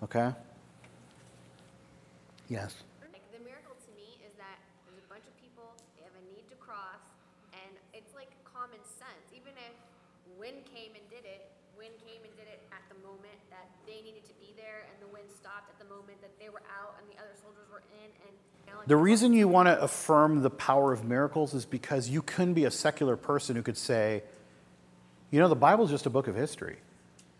[0.02, 0.34] Okay?
[2.50, 2.74] Yes.
[3.06, 4.58] Like the miracle to me is that
[4.90, 7.06] there's a bunch of people, they have a need to cross,
[7.54, 9.30] and it's like common sense.
[9.30, 9.78] Even if
[10.42, 14.02] wind came and did it, wind came and did it at the moment that they
[14.02, 16.98] needed to be there, and the wind stopped at the moment that they were out
[16.98, 19.80] and the other soldiers were in, and you know, like, The reason you want to
[19.80, 23.76] affirm the power of miracles is because you couldn't be a secular person who could
[23.76, 24.22] say,
[25.30, 26.76] you know, the Bible's just a book of history.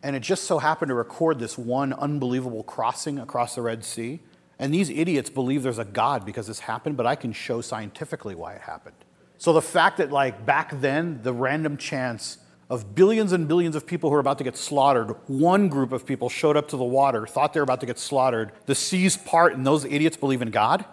[0.03, 4.21] And it just so happened to record this one unbelievable crossing across the Red Sea.
[4.59, 8.35] And these idiots believe there's a God because this happened, but I can show scientifically
[8.35, 8.97] why it happened.
[9.39, 13.87] So the fact that, like, back then, the random chance of billions and billions of
[13.87, 16.85] people who are about to get slaughtered, one group of people showed up to the
[16.85, 20.43] water, thought they were about to get slaughtered, the seas part, and those idiots believe
[20.43, 20.85] in God.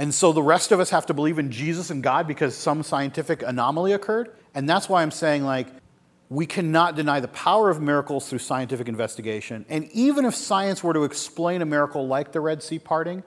[0.00, 2.82] And so the rest of us have to believe in Jesus and God because some
[2.82, 4.30] scientific anomaly occurred.
[4.54, 5.68] And that's why I'm saying, like,
[6.30, 9.66] we cannot deny the power of miracles through scientific investigation.
[9.68, 13.22] And even if science were to explain a miracle like the Red Sea parting,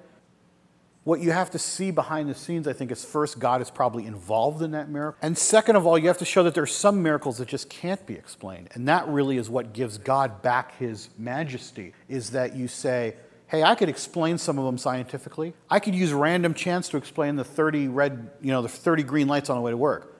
[1.03, 4.07] what you have to see behind the scenes, I think, is first, God is probably
[4.07, 5.19] involved in that miracle.
[5.21, 7.69] And second of all, you have to show that there are some miracles that just
[7.69, 8.69] can't be explained.
[8.73, 13.13] And that really is what gives God back his majesty, is that you say,
[13.53, 15.53] hey, I could explain some of them scientifically.
[15.69, 19.27] I could use random chance to explain the 30 red, you know, the 30 green
[19.27, 20.17] lights on the way to work.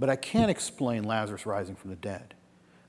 [0.00, 2.34] But I can't explain Lazarus rising from the dead.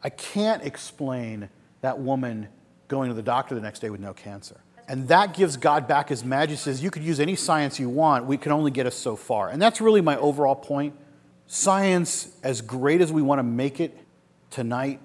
[0.03, 1.49] I can't explain
[1.81, 2.47] that woman
[2.87, 4.59] going to the doctor the next day with no cancer.
[4.87, 6.71] And that gives God back his majesty.
[6.71, 9.49] Says you could use any science you want, we can only get us so far.
[9.49, 10.95] And that's really my overall point.
[11.45, 13.95] Science, as great as we want to make it
[14.49, 14.99] tonight,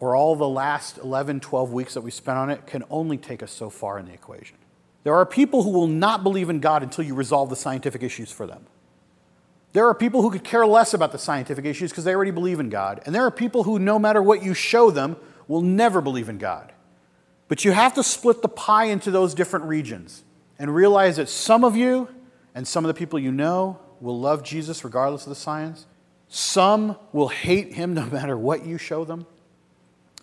[0.00, 3.42] or all the last 11, 12 weeks that we spent on it, can only take
[3.42, 4.56] us so far in the equation.
[5.04, 8.30] There are people who will not believe in God until you resolve the scientific issues
[8.30, 8.66] for them.
[9.72, 12.60] There are people who could care less about the scientific issues because they already believe
[12.60, 13.02] in God.
[13.04, 16.38] And there are people who, no matter what you show them, will never believe in
[16.38, 16.72] God.
[17.48, 20.22] But you have to split the pie into those different regions
[20.58, 22.08] and realize that some of you
[22.54, 25.86] and some of the people you know will love Jesus regardless of the science.
[26.28, 29.26] Some will hate him no matter what you show them.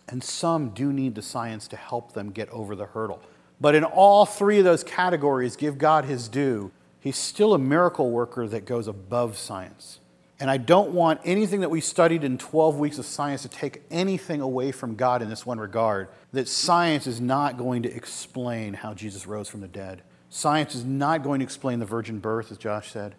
[0.08, 3.22] And some do need the science to help them get over the hurdle.
[3.60, 6.72] But in all three of those categories, give God his due.
[7.00, 10.00] He's still a miracle worker that goes above science.
[10.40, 13.84] And I don't want anything that we studied in 12 weeks of science to take
[13.90, 18.74] anything away from God in this one regard that science is not going to explain
[18.74, 20.02] how Jesus rose from the dead.
[20.30, 23.16] Science is not going to explain the virgin birth, as Josh said.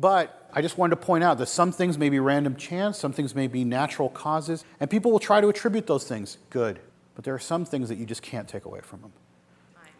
[0.00, 3.12] But I just wanted to point out that some things may be random chance, some
[3.12, 6.38] things may be natural causes, and people will try to attribute those things.
[6.48, 6.80] Good.
[7.14, 9.12] But there are some things that you just can't take away from them.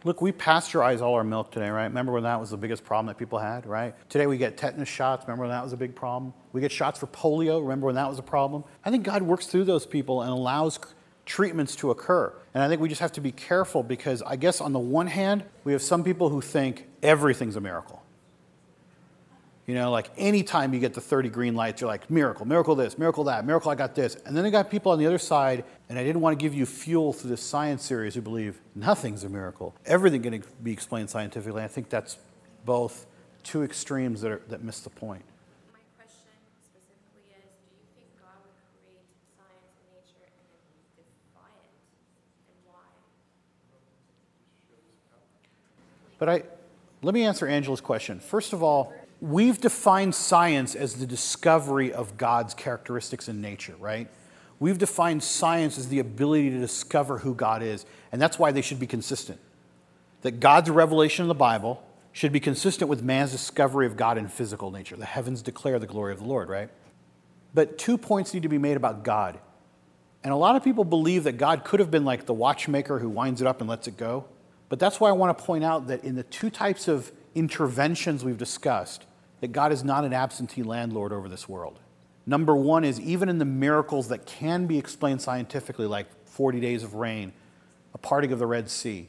[0.03, 1.85] Look, we pasteurize all our milk today, right?
[1.85, 3.95] Remember when that was the biggest problem that people had, right?
[4.09, 5.27] Today we get tetanus shots.
[5.27, 6.33] Remember when that was a big problem?
[6.55, 7.61] We get shots for polio.
[7.61, 8.65] Remember when that was a problem?
[8.83, 10.79] I think God works through those people and allows
[11.27, 12.33] treatments to occur.
[12.55, 15.07] And I think we just have to be careful because I guess on the one
[15.07, 18.03] hand, we have some people who think everything's a miracle.
[19.71, 22.99] You know, like anytime you get the 30 green lights, you're like, miracle, miracle this,
[22.99, 24.17] miracle that, miracle I got this.
[24.27, 26.53] And then they got people on the other side, and I didn't want to give
[26.55, 29.77] you fuel through this science series who believe nothing's a miracle.
[29.87, 31.63] Everything can be explained scientifically.
[31.63, 32.19] I think that's
[32.65, 33.07] both
[33.45, 35.23] two extremes that, are, that miss the point.
[35.73, 39.07] My question specifically is, do you think God would create
[39.39, 40.27] science and nature
[40.99, 41.71] and defy it?
[42.51, 42.91] And why?
[46.19, 46.43] But I,
[47.03, 48.19] let me answer Angela's question.
[48.19, 54.09] First of all, we've defined science as the discovery of God's characteristics in nature, right?
[54.59, 58.63] We've defined science as the ability to discover who God is, and that's why they
[58.63, 59.41] should be consistent.
[60.23, 64.29] That God's revelation in the Bible should be consistent with man's discovery of God in
[64.29, 64.97] physical nature.
[64.97, 66.69] The heavens declare the glory of the Lord, right?
[67.55, 69.39] But two points need to be made about God.
[70.23, 73.09] And a lot of people believe that God could have been like the watchmaker who
[73.09, 74.27] winds it up and lets it go.
[74.69, 78.25] But that's why I want to point out that in the two types of interventions
[78.25, 79.07] we've discussed,
[79.41, 81.79] that God is not an absentee landlord over this world.
[82.27, 86.83] Number one is even in the miracles that can be explained scientifically, like 40 days
[86.83, 87.33] of rain,
[87.95, 89.09] a parting of the Red Sea,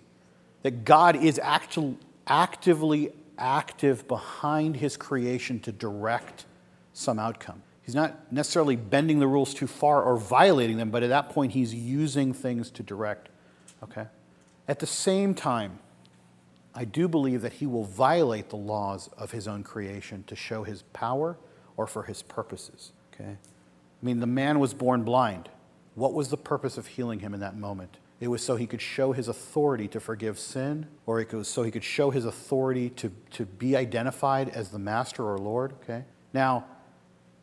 [0.64, 6.46] that God is actually actively active behind his creation to direct
[6.94, 7.64] some outcome.
[7.84, 11.52] He's not necessarily bending the rules too far or violating them, but at that point,
[11.52, 13.30] he's using things to direct.
[13.84, 14.06] Okay?
[14.68, 15.80] At the same time,
[16.74, 20.64] I do believe that he will violate the laws of his own creation to show
[20.64, 21.38] his power
[21.78, 22.94] or for his purposes.
[23.14, 23.32] Okay?
[23.32, 25.50] I mean, the man was born blind.
[25.96, 27.98] What was the purpose of healing him in that moment?
[28.20, 31.64] It was so he could show his authority to forgive sin, or it was so
[31.64, 35.74] he could show his authority to, to be identified as the master or Lord.
[35.84, 36.06] Okay?
[36.34, 36.66] Now,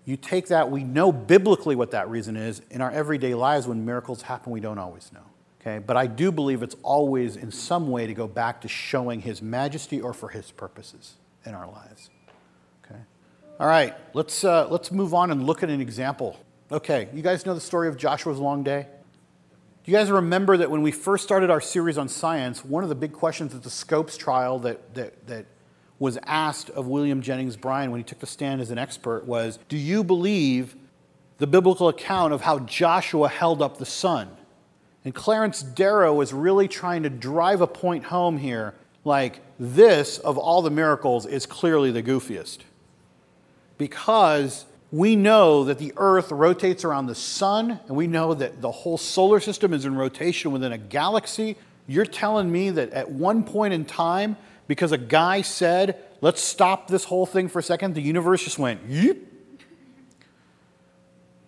[0.04, 2.62] you take that, we know biblically what that reason is.
[2.70, 5.24] In our everyday lives, when miracles happen, we don't always know.
[5.60, 5.78] Okay?
[5.78, 9.42] But I do believe it's always in some way to go back to showing his
[9.42, 12.10] majesty or for his purposes in our lives.
[12.84, 13.00] Okay?
[13.58, 16.38] All right, let's, uh, let's move on and look at an example.
[16.70, 18.86] Okay, you guys know the story of Joshua's long day?
[19.84, 22.90] Do you guys remember that when we first started our series on science, one of
[22.90, 25.46] the big questions at the Scopes trial that, that, that
[25.98, 29.58] was asked of William Jennings Bryan when he took the stand as an expert was
[29.68, 30.76] Do you believe
[31.38, 34.36] the biblical account of how Joshua held up the sun?
[35.08, 38.74] And Clarence Darrow was really trying to drive a point home here
[39.06, 42.58] like, this of all the miracles is clearly the goofiest.
[43.78, 48.70] Because we know that the earth rotates around the sun, and we know that the
[48.70, 51.56] whole solar system is in rotation within a galaxy.
[51.86, 56.88] You're telling me that at one point in time, because a guy said, let's stop
[56.88, 58.82] this whole thing for a second, the universe just went.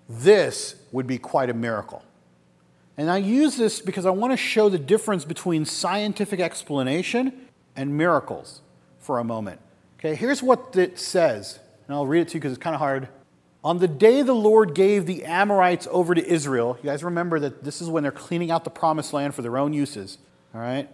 [0.08, 2.02] This would be quite a miracle.
[3.00, 7.32] And I use this because I want to show the difference between scientific explanation
[7.74, 8.60] and miracles
[8.98, 9.58] for a moment.
[9.98, 12.80] Okay, here's what it says, and I'll read it to you because it's kind of
[12.80, 13.08] hard.
[13.64, 17.64] On the day the Lord gave the Amorites over to Israel, you guys remember that
[17.64, 20.18] this is when they're cleaning out the promised land for their own uses,
[20.54, 20.86] all right?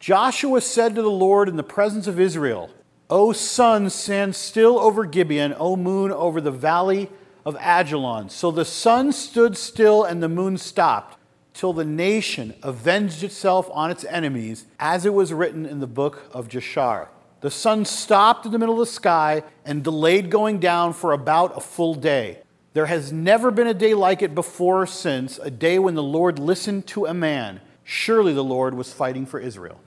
[0.00, 2.70] Joshua said to the Lord in the presence of Israel,
[3.10, 7.10] O sun, stand still over Gibeon, O moon, over the valley
[7.44, 8.30] of Ajalon.
[8.30, 11.18] So the sun stood still and the moon stopped
[11.54, 16.28] till the nation avenged itself on its enemies, as it was written in the book
[16.32, 17.08] of Jashar.
[17.40, 21.56] The sun stopped in the middle of the sky and delayed going down for about
[21.56, 22.38] a full day.
[22.72, 26.02] There has never been a day like it before or since, a day when the
[26.02, 27.60] Lord listened to a man.
[27.84, 29.80] Surely the Lord was fighting for Israel.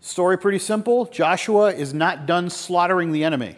[0.00, 1.06] Story pretty simple.
[1.06, 3.56] Joshua is not done slaughtering the enemy.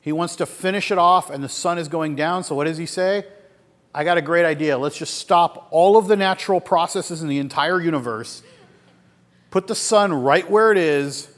[0.00, 2.42] He wants to finish it off, and the sun is going down.
[2.42, 3.24] So, what does he say?
[3.94, 4.78] I got a great idea.
[4.78, 8.42] Let's just stop all of the natural processes in the entire universe,
[9.50, 11.28] put the sun right where it is,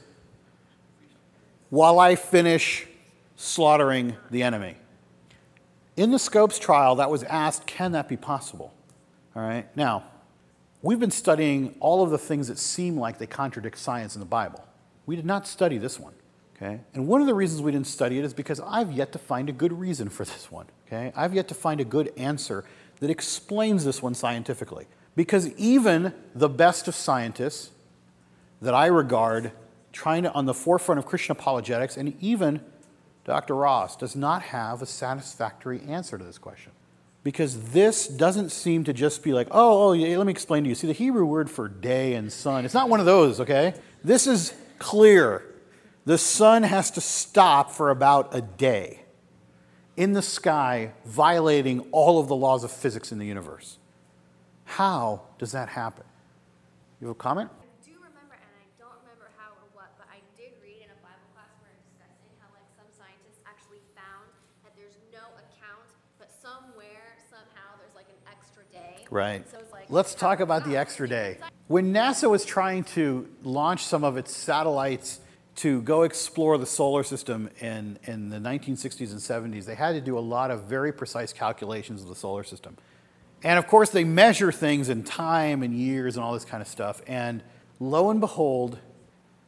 [1.69, 2.87] while I finish
[3.35, 4.77] slaughtering the enemy.
[5.97, 8.73] In the Scopes trial, that was asked can that be possible?
[9.35, 9.67] All right.
[9.75, 10.05] Now,
[10.81, 14.25] we've been studying all of the things that seem like they contradict science in the
[14.25, 14.65] Bible.
[15.05, 16.13] We did not study this one.
[16.55, 16.79] Okay?
[16.93, 19.49] And one of the reasons we didn't study it is because I've yet to find
[19.49, 20.67] a good reason for this one.
[20.87, 21.11] Okay?
[21.15, 22.63] I've yet to find a good answer
[22.99, 24.87] that explains this one scientifically.
[25.15, 27.71] Because even the best of scientists
[28.61, 29.51] that I regard
[29.91, 32.59] trying to on the forefront of Christian apologetics, and even
[33.23, 33.55] Dr.
[33.55, 36.73] Ross does not have a satisfactory answer to this question.
[37.23, 40.69] Because this doesn't seem to just be like, oh, oh, yeah, let me explain to
[40.69, 40.75] you.
[40.75, 43.73] See, the Hebrew word for day and sun, it's not one of those, okay?
[44.03, 45.43] This is clear.
[46.05, 49.04] The sun has to stop for about a day
[49.97, 53.77] in the sky, violating all of the laws of physics in the universe.
[54.65, 56.03] How does that happen?
[56.99, 57.49] You have a comment?
[57.53, 60.89] I do remember, and I don't remember how or what, but I did read in
[60.91, 64.27] a Bible class where it discussing how like some scientists actually found
[64.63, 65.87] that there's no account,
[66.19, 69.05] but somewhere somehow there's like an extra day.
[69.11, 69.47] Right.
[69.47, 71.37] So it's like Let's talk about the extra day.
[71.67, 75.19] When NASA was trying to launch some of its satellites
[75.55, 80.01] to go explore the solar system in, in the 1960s and 70s, they had to
[80.01, 82.77] do a lot of very precise calculations of the solar system.
[83.43, 86.67] And of course, they measure things in time and years and all this kind of
[86.67, 87.01] stuff.
[87.07, 87.41] And
[87.79, 88.79] lo and behold,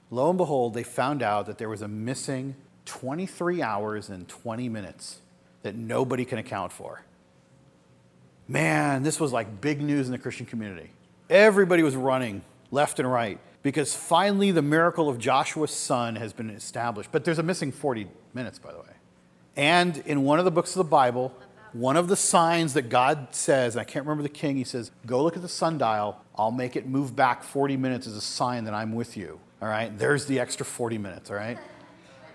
[0.10, 2.56] lo and behold, they found out that there was a missing
[2.86, 5.20] 23 hours and 20 minutes
[5.64, 7.04] that nobody can account for.
[8.48, 10.92] Man, this was like big news in the Christian community.
[11.30, 16.50] Everybody was running left and right because finally the miracle of Joshua's sun has been
[16.50, 17.12] established.
[17.12, 18.86] But there's a missing 40 minutes, by the way.
[19.56, 21.34] And in one of the books of the Bible,
[21.74, 25.22] One of the signs that God says, I can't remember the king, he says, Go
[25.24, 26.18] look at the sundial.
[26.36, 29.40] I'll make it move back 40 minutes as a sign that I'm with you.
[29.62, 29.96] All right?
[29.98, 31.58] There's the extra 40 minutes, all right?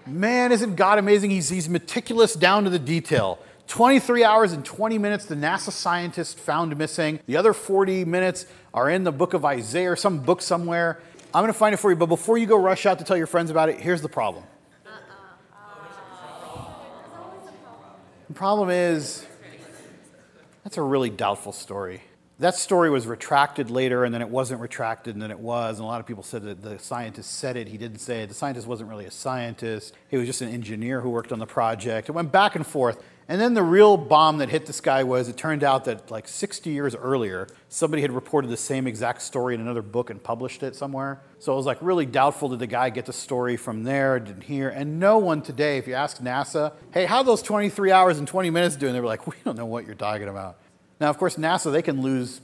[0.06, 1.30] Man, isn't God amazing?
[1.30, 3.38] He's, he's meticulous down to the detail.
[3.68, 7.20] 23 hours and 20 minutes the NASA scientist found missing.
[7.26, 11.00] The other 40 minutes are in the book of Isaiah or some book somewhere.
[11.34, 13.16] I'm going to find it for you, but before you go rush out to tell
[13.16, 14.44] your friends about it, here's the problem.
[18.28, 19.26] The problem is,
[20.64, 22.02] that's a really doubtful story.
[22.38, 25.78] That story was retracted later, and then it wasn't retracted, and then it was.
[25.78, 27.68] And a lot of people said that the scientist said it.
[27.68, 28.28] He didn't say it.
[28.28, 31.46] The scientist wasn't really a scientist, he was just an engineer who worked on the
[31.46, 32.08] project.
[32.08, 33.02] It went back and forth.
[33.28, 36.26] And then the real bomb that hit this guy was it turned out that like
[36.26, 40.62] 60 years earlier, somebody had reported the same exact story in another book and published
[40.62, 41.20] it somewhere.
[41.38, 44.42] So it was like really doubtful did the guy get the story from there, didn't
[44.42, 44.68] hear.
[44.68, 48.50] And no one today, if you ask NASA, hey, how those 23 hours and 20
[48.50, 48.92] minutes doing?
[48.92, 50.58] They were like, we don't know what you're talking about.
[51.00, 52.40] Now, of course, NASA, they can lose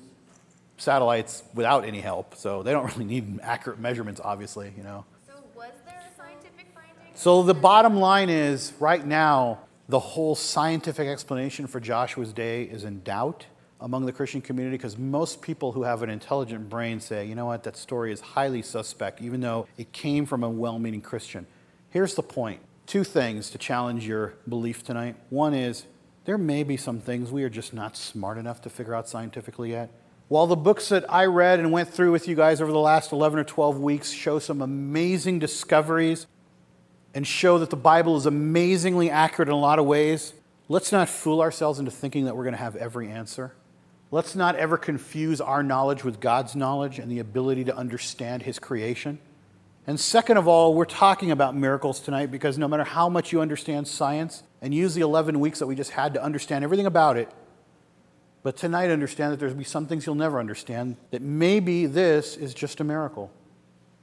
[0.78, 5.04] satellites without any help, so they don't really need accurate measurements, obviously, you know.
[5.26, 7.14] So was there a scientific finding?
[7.14, 9.58] So the bottom line is right now,
[9.88, 13.46] the whole scientific explanation for Joshua's day is in doubt
[13.80, 17.46] among the Christian community because most people who have an intelligent brain say, you know
[17.46, 21.46] what, that story is highly suspect, even though it came from a well meaning Christian.
[21.90, 25.16] Here's the point two things to challenge your belief tonight.
[25.30, 25.86] One is
[26.24, 29.70] there may be some things we are just not smart enough to figure out scientifically
[29.70, 29.90] yet.
[30.28, 33.12] While the books that I read and went through with you guys over the last
[33.12, 36.26] 11 or 12 weeks show some amazing discoveries
[37.14, 40.34] and show that the Bible is amazingly accurate in a lot of ways,
[40.68, 43.52] let's not fool ourselves into thinking that we're going to have every answer.
[44.10, 48.58] Let's not ever confuse our knowledge with God's knowledge and the ability to understand His
[48.58, 49.18] creation.
[49.86, 53.40] And second of all, we're talking about miracles tonight because no matter how much you
[53.40, 57.16] understand science and use the 11 weeks that we just had to understand everything about
[57.16, 57.30] it,
[58.42, 62.54] but tonight understand that there'll be some things you'll never understand, that maybe this is
[62.54, 63.30] just a miracle.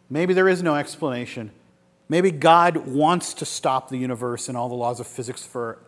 [0.09, 1.51] Maybe there is no explanation.
[2.07, 5.79] Maybe God wants to stop the universe and all the laws of physics for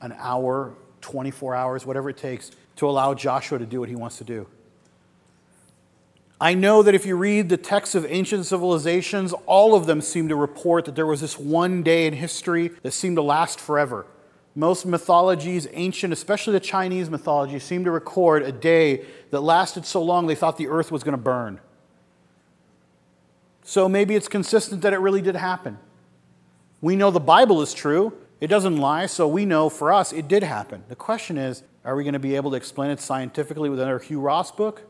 [0.00, 4.18] an hour, 24 hours, whatever it takes, to allow Joshua to do what he wants
[4.18, 4.46] to do.
[6.38, 10.28] I know that if you read the texts of ancient civilizations, all of them seem
[10.28, 14.06] to report that there was this one day in history that seemed to last forever.
[14.54, 20.02] Most mythologies, ancient, especially the Chinese mythology, seem to record a day that lasted so
[20.02, 21.60] long they thought the earth was going to burn.
[23.66, 25.78] So maybe it's consistent that it really did happen.
[26.80, 28.16] We know the Bible is true.
[28.40, 30.84] It doesn't lie, so we know for us it did happen.
[30.88, 33.98] The question is are we going to be able to explain it scientifically with another
[33.98, 34.82] Hugh Ross book?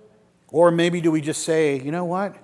[0.49, 2.37] Or maybe do we just say, you know what?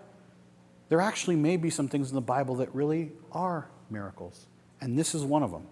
[0.89, 4.47] There actually may be some things in the Bible that really are miracles.
[4.81, 5.67] And this is one of them.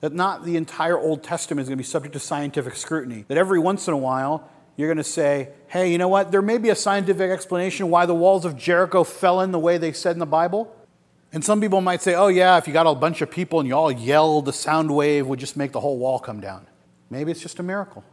[0.00, 3.24] That not the entire Old Testament is going to be subject to scientific scrutiny.
[3.28, 6.32] That every once in a while, you're going to say, hey, you know what?
[6.32, 9.78] There may be a scientific explanation why the walls of Jericho fell in the way
[9.78, 10.74] they said in the Bible.
[11.32, 13.68] And some people might say, oh, yeah, if you got a bunch of people and
[13.68, 16.66] you all yelled, the sound wave would just make the whole wall come down.
[17.10, 18.04] Maybe it's just a miracle.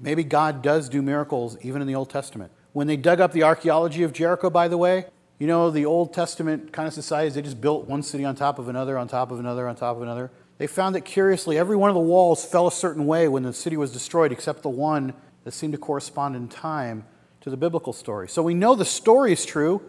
[0.00, 2.52] Maybe God does do miracles even in the Old Testament.
[2.72, 5.06] When they dug up the archaeology of Jericho, by the way,
[5.38, 8.58] you know, the Old Testament kind of societies, they just built one city on top
[8.58, 10.30] of another, on top of another, on top of another.
[10.58, 13.52] They found that curiously, every one of the walls fell a certain way when the
[13.52, 15.14] city was destroyed, except the one
[15.48, 17.06] that seemed to correspond in time
[17.40, 18.28] to the biblical story.
[18.28, 19.80] So we know the story is true.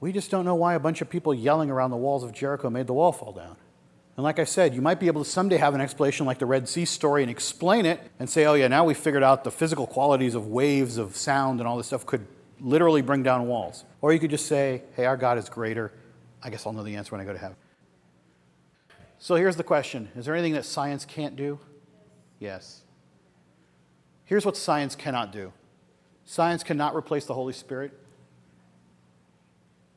[0.00, 2.70] We just don't know why a bunch of people yelling around the walls of Jericho
[2.70, 3.56] made the wall fall down.
[4.16, 6.46] And like I said, you might be able to someday have an explanation like the
[6.46, 9.50] Red Sea story and explain it and say, oh, yeah, now we figured out the
[9.50, 12.26] physical qualities of waves, of sound, and all this stuff could
[12.58, 13.84] literally bring down walls.
[14.00, 15.92] Or you could just say, hey, our God is greater.
[16.42, 17.56] I guess I'll know the answer when I go to heaven.
[19.18, 21.58] So here's the question Is there anything that science can't do?
[22.38, 22.81] Yes.
[24.32, 25.52] Here's what science cannot do
[26.24, 27.92] science cannot replace the Holy Spirit.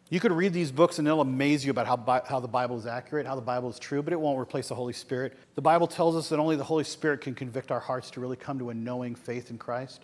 [0.09, 2.86] You could read these books and they'll amaze you about how, how the Bible is
[2.86, 5.38] accurate, how the Bible is true, but it won't replace the Holy Spirit.
[5.55, 8.36] The Bible tells us that only the Holy Spirit can convict our hearts to really
[8.36, 10.03] come to a knowing faith in Christ.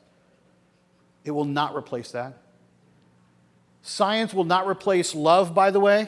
[1.26, 2.38] It will not replace that.
[3.82, 6.08] Science will not replace love, by the way.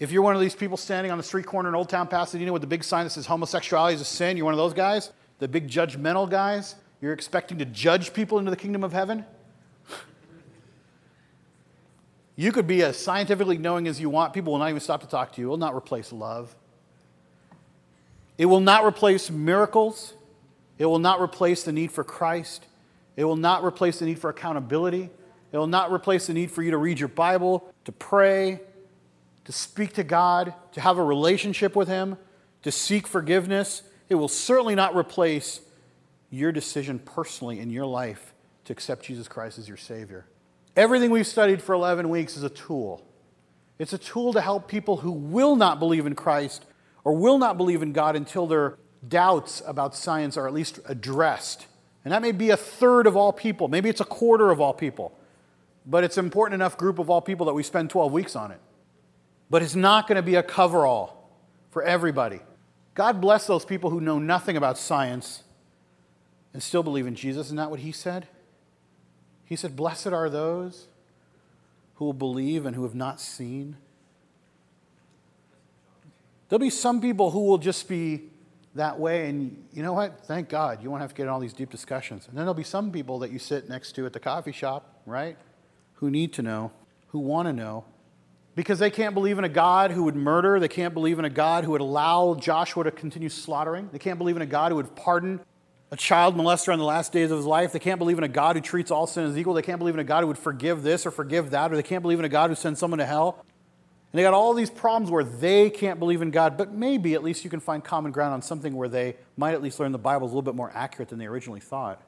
[0.00, 2.52] If you're one of these people standing on the street corner in Old Town Pasadena
[2.52, 5.12] with the big sign that says homosexuality is a sin, you're one of those guys,
[5.38, 9.24] the big judgmental guys, you're expecting to judge people into the kingdom of heaven?
[12.36, 14.32] you could be as scientifically knowing as you want.
[14.32, 15.46] People will not even stop to talk to you.
[15.46, 16.54] It will not replace love.
[18.36, 20.14] It will not replace miracles.
[20.78, 22.64] It will not replace the need for Christ.
[23.16, 25.10] It will not replace the need for accountability.
[25.50, 28.60] It will not replace the need for you to read your Bible, to pray,
[29.44, 32.16] to speak to God, to have a relationship with Him,
[32.62, 33.82] to seek forgiveness.
[34.08, 35.60] It will certainly not replace
[36.30, 40.26] your decision personally in your life to accept Jesus Christ as your Savior.
[40.76, 43.04] Everything we've studied for 11 weeks is a tool.
[43.78, 46.64] It's a tool to help people who will not believe in Christ
[47.04, 48.76] or will not believe in God until their
[49.06, 51.66] doubts about science are at least addressed.
[52.04, 54.72] And that may be a third of all people, maybe it's a quarter of all
[54.72, 55.16] people,
[55.86, 58.50] but it's an important enough group of all people that we spend 12 weeks on
[58.50, 58.60] it.
[59.50, 61.30] But it's not going to be a cover all
[61.70, 62.40] for everybody.
[62.94, 65.42] God bless those people who know nothing about science
[66.52, 67.46] and still believe in Jesus.
[67.46, 68.28] Isn't that what he said?
[69.44, 70.88] He said, Blessed are those
[71.94, 73.76] who will believe and who have not seen.
[76.48, 78.22] There'll be some people who will just be
[78.74, 80.24] that way, and you know what?
[80.26, 82.26] Thank God you won't have to get in all these deep discussions.
[82.26, 85.00] And then there'll be some people that you sit next to at the coffee shop,
[85.04, 85.36] right?
[85.94, 86.70] Who need to know,
[87.08, 87.84] who want to know,
[88.54, 90.58] because they can't believe in a God who would murder.
[90.58, 93.88] They can't believe in a God who would allow Joshua to continue slaughtering.
[93.92, 95.40] They can't believe in a God who would pardon
[95.90, 97.72] a child molester on the last days of his life.
[97.72, 99.54] They can't believe in a God who treats all sin as equal.
[99.54, 101.82] They can't believe in a God who would forgive this or forgive that, or they
[101.82, 103.44] can't believe in a God who sends someone to hell.
[104.12, 107.22] And they got all these problems where they can't believe in God, but maybe at
[107.22, 109.98] least you can find common ground on something where they might at least learn the
[109.98, 112.02] Bible is a little bit more accurate than they originally thought.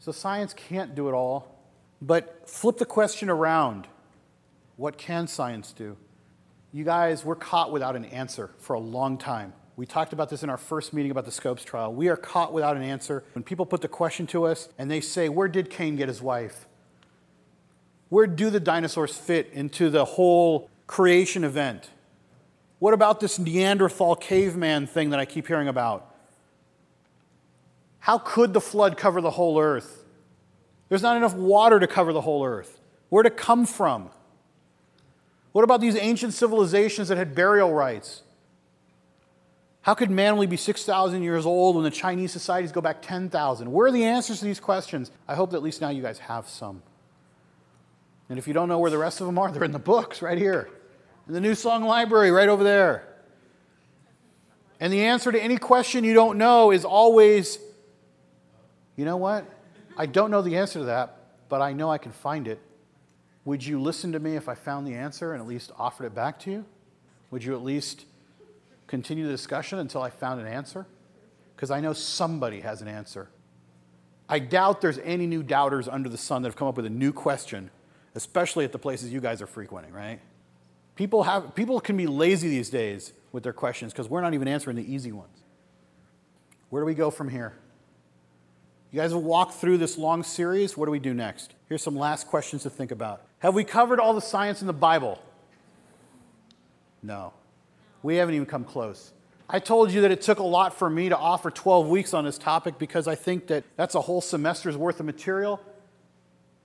[0.00, 1.56] So science can't do it all,
[2.02, 3.86] but flip the question around.
[4.76, 5.96] What can science do?
[6.72, 9.52] You guys, we're caught without an answer for a long time.
[9.76, 11.92] We talked about this in our first meeting about the Scopes trial.
[11.92, 13.24] We are caught without an answer.
[13.32, 16.22] When people put the question to us and they say, Where did Cain get his
[16.22, 16.66] wife?
[18.08, 21.90] Where do the dinosaurs fit into the whole creation event?
[22.78, 26.14] What about this Neanderthal caveman thing that I keep hearing about?
[28.00, 30.04] How could the flood cover the whole earth?
[30.88, 32.78] There's not enough water to cover the whole earth.
[33.08, 34.10] Where'd it come from?
[35.52, 38.23] What about these ancient civilizations that had burial rites?
[39.84, 43.70] How could man only be 6,000 years old when the Chinese societies go back 10,000?
[43.70, 45.10] Where are the answers to these questions?
[45.28, 46.82] I hope that at least now you guys have some.
[48.30, 50.22] And if you don't know where the rest of them are, they're in the books
[50.22, 50.70] right here,
[51.28, 53.06] in the New Song Library right over there.
[54.80, 57.58] And the answer to any question you don't know is always,
[58.96, 59.44] you know what?
[59.98, 61.18] I don't know the answer to that,
[61.50, 62.58] but I know I can find it.
[63.44, 66.14] Would you listen to me if I found the answer and at least offered it
[66.14, 66.64] back to you?
[67.30, 68.06] Would you at least
[68.94, 70.86] continue the discussion until I found an answer?
[71.56, 73.28] Because I know somebody has an answer.
[74.28, 76.90] I doubt there's any new doubters under the sun that have come up with a
[76.90, 77.70] new question,
[78.14, 80.20] especially at the places you guys are frequenting, right?
[80.94, 84.46] People, have, people can be lazy these days with their questions because we're not even
[84.46, 85.42] answering the easy ones.
[86.70, 87.52] Where do we go from here?
[88.92, 90.76] You guys have walked through this long series.
[90.76, 91.52] What do we do next?
[91.68, 93.22] Here's some last questions to think about.
[93.40, 95.20] Have we covered all the science in the Bible?
[97.02, 97.32] No.
[98.04, 99.12] We haven't even come close.
[99.48, 102.26] I told you that it took a lot for me to offer 12 weeks on
[102.26, 105.58] this topic because I think that that's a whole semester's worth of material.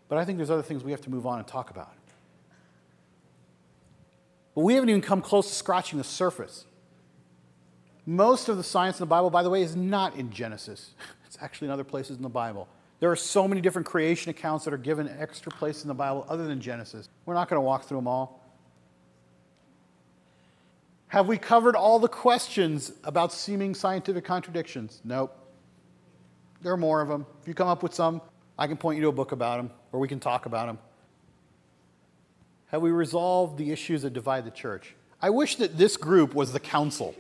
[0.10, 1.94] But I think there's other things we have to move on and talk about.
[4.54, 6.66] But we haven't even come close to scratching the surface.
[8.06, 10.92] Most of the science in the Bible, by the way, is not in Genesis.
[11.26, 12.68] It's actually in other places in the Bible.
[13.00, 16.26] There are so many different creation accounts that are given extra place in the Bible
[16.28, 17.08] other than Genesis.
[17.28, 18.39] We're not going to walk through them all.
[21.10, 25.02] Have we covered all the questions about seeming scientific contradictions?
[25.04, 25.36] Nope.
[26.62, 27.26] There are more of them.
[27.42, 28.22] If you come up with some,
[28.60, 30.78] I can point you to a book about them, or we can talk about them.
[32.68, 34.94] Have we resolved the issues that divide the church?
[35.20, 37.16] I wish that this group was the council.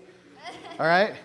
[0.79, 1.15] All right?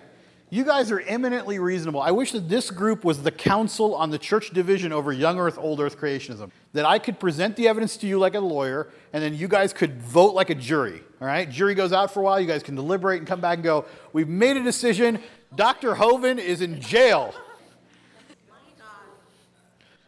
[0.51, 2.01] You guys are eminently reasonable.
[2.01, 5.57] I wish that this group was the council on the church division over young earth,
[5.57, 6.51] old earth creationism.
[6.73, 9.73] That I could present the evidence to you like a lawyer, and then you guys
[9.73, 11.01] could vote like a jury.
[11.19, 11.49] All right?
[11.49, 12.39] Jury goes out for a while.
[12.39, 15.19] You guys can deliberate and come back and go, We've made a decision.
[15.55, 15.95] Dr.
[15.95, 17.33] Hovind is in jail.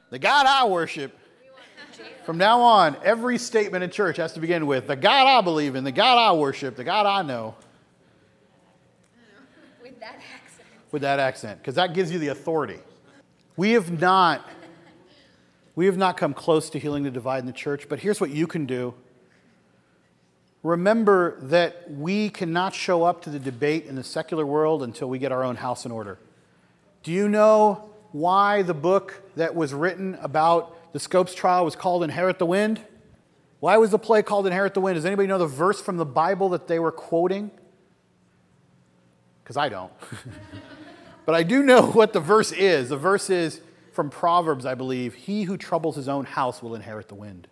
[0.09, 1.17] The God I worship.
[2.25, 5.75] From now on, every statement in church has to begin with the God I believe
[5.75, 7.55] in, the God I worship, the God I know.
[9.81, 10.67] With that accent.
[10.91, 12.79] With that accent because that gives you the authority.
[13.55, 14.47] We have not
[15.75, 18.31] we have not come close to healing the divide in the church, but here's what
[18.31, 18.95] you can do.
[20.63, 25.19] Remember that we cannot show up to the debate in the secular world until we
[25.19, 26.17] get our own house in order.
[27.03, 32.03] Do you know why the book that was written about the Scopes trial was called
[32.03, 32.81] Inherit the Wind?
[33.59, 34.95] Why was the play called Inherit the Wind?
[34.95, 37.51] Does anybody know the verse from the Bible that they were quoting?
[39.47, 39.93] Because I don't.
[41.25, 42.89] but I do know what the verse is.
[42.89, 43.61] The verse is
[43.93, 47.47] from Proverbs, I believe He who troubles his own house will inherit the wind.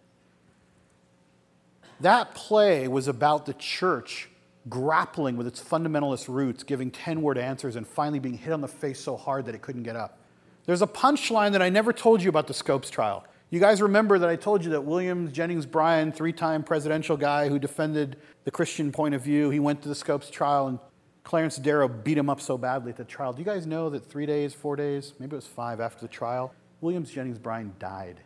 [2.01, 4.27] That play was about the church
[4.67, 8.67] grappling with its fundamentalist roots, giving 10 word answers, and finally being hit on the
[8.67, 10.17] face so hard that it couldn't get up.
[10.65, 13.23] There's a punchline that I never told you about the Scopes trial.
[13.51, 17.47] You guys remember that I told you that William Jennings Bryan, three time presidential guy
[17.47, 20.79] who defended the Christian point of view, he went to the Scopes trial and
[21.25, 23.33] Clarence Darrow beat him up so badly at the trial.
[23.33, 26.07] Do you guys know that three days, four days, maybe it was five after the
[26.07, 28.21] trial, Williams Jennings Bryan died?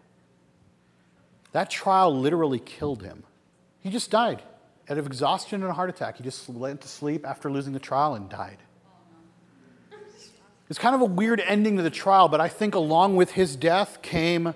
[1.54, 3.24] That trial literally killed him.
[3.80, 4.44] He just died
[4.90, 6.18] out of exhaustion and a heart attack.
[6.18, 8.58] He just went to sleep after losing the trial and died.
[10.70, 13.56] It's kind of a weird ending to the trial, but I think along with his
[13.56, 14.54] death came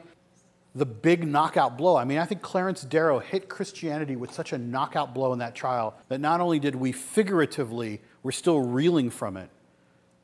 [0.76, 1.96] the big knockout blow.
[1.96, 5.56] I mean, I think Clarence Darrow hit Christianity with such a knockout blow in that
[5.56, 9.50] trial that not only did we figuratively, we're still reeling from it,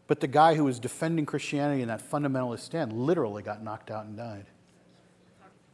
[0.08, 4.06] but the guy who was defending Christianity in that fundamentalist stand literally got knocked out
[4.06, 4.46] and died.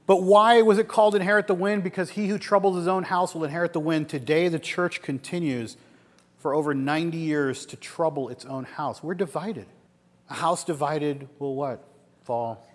[0.07, 1.83] But why was it called inherit the wind?
[1.83, 4.09] Because he who troubles his own house will inherit the wind.
[4.09, 5.77] Today, the church continues
[6.37, 9.01] for over 90 years to trouble its own house.
[9.01, 9.65] We're divided.
[10.29, 11.83] A house divided will what?
[12.23, 12.67] Fall.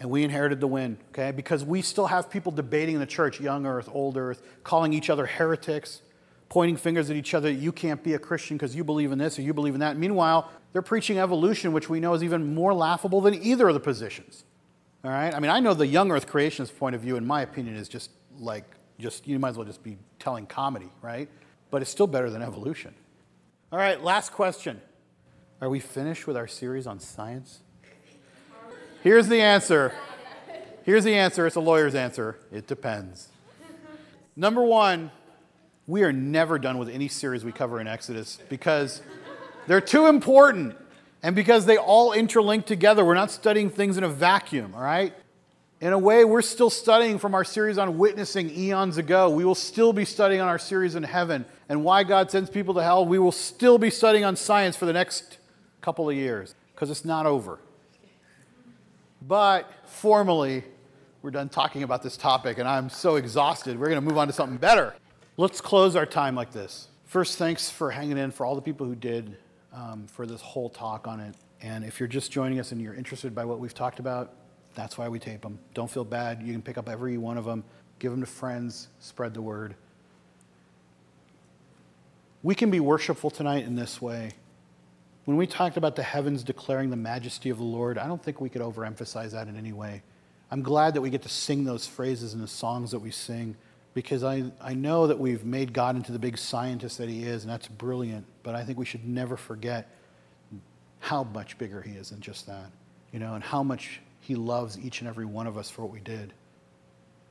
[0.00, 1.32] And we inherited the wind, okay?
[1.32, 5.10] Because we still have people debating in the church, young earth, old earth, calling each
[5.10, 6.00] other heretics,
[6.48, 9.38] pointing fingers at each other, you can't be a Christian because you believe in this
[9.38, 9.96] or you believe in that.
[9.96, 13.80] Meanwhile, they're preaching evolution, which we know is even more laughable than either of the
[13.80, 14.44] positions.
[15.04, 15.34] All right?
[15.34, 17.88] I mean, I know the young earth creationist point of view, in my opinion, is
[17.88, 18.64] just like,
[18.98, 21.28] just, you might as well just be telling comedy, right?
[21.70, 22.94] But it's still better than evolution.
[23.70, 24.80] All right, last question.
[25.60, 27.60] Are we finished with our series on science?
[29.02, 29.92] Here's the answer.
[30.84, 31.46] Here's the answer.
[31.46, 32.38] It's a lawyer's answer.
[32.50, 33.28] It depends.
[34.34, 35.10] Number one,
[35.88, 39.00] we are never done with any series we cover in Exodus because
[39.66, 40.76] they're too important
[41.22, 43.04] and because they all interlink together.
[43.04, 45.14] We're not studying things in a vacuum, all right?
[45.80, 49.30] In a way, we're still studying from our series on witnessing eons ago.
[49.30, 52.74] We will still be studying on our series in heaven and why God sends people
[52.74, 53.06] to hell.
[53.06, 55.38] We will still be studying on science for the next
[55.80, 57.60] couple of years because it's not over.
[59.26, 60.64] But formally,
[61.22, 63.78] we're done talking about this topic, and I'm so exhausted.
[63.78, 64.94] We're going to move on to something better.
[65.40, 66.88] Let's close our time like this.
[67.04, 69.36] First, thanks for hanging in for all the people who did
[69.72, 71.32] um, for this whole talk on it.
[71.62, 74.34] And if you're just joining us and you're interested by what we've talked about,
[74.74, 75.60] that's why we tape them.
[75.74, 76.42] Don't feel bad.
[76.42, 77.62] You can pick up every one of them,
[78.00, 79.76] give them to friends, spread the word.
[82.42, 84.32] We can be worshipful tonight in this way.
[85.24, 88.40] When we talked about the heavens declaring the majesty of the Lord, I don't think
[88.40, 90.02] we could overemphasize that in any way.
[90.50, 93.56] I'm glad that we get to sing those phrases in the songs that we sing
[93.98, 97.42] because I, I know that we've made God into the big scientist that he is,
[97.42, 99.90] and that's brilliant, but I think we should never forget
[101.00, 102.70] how much bigger he is than just that,
[103.12, 105.90] you know, and how much he loves each and every one of us for what
[105.90, 106.32] we did.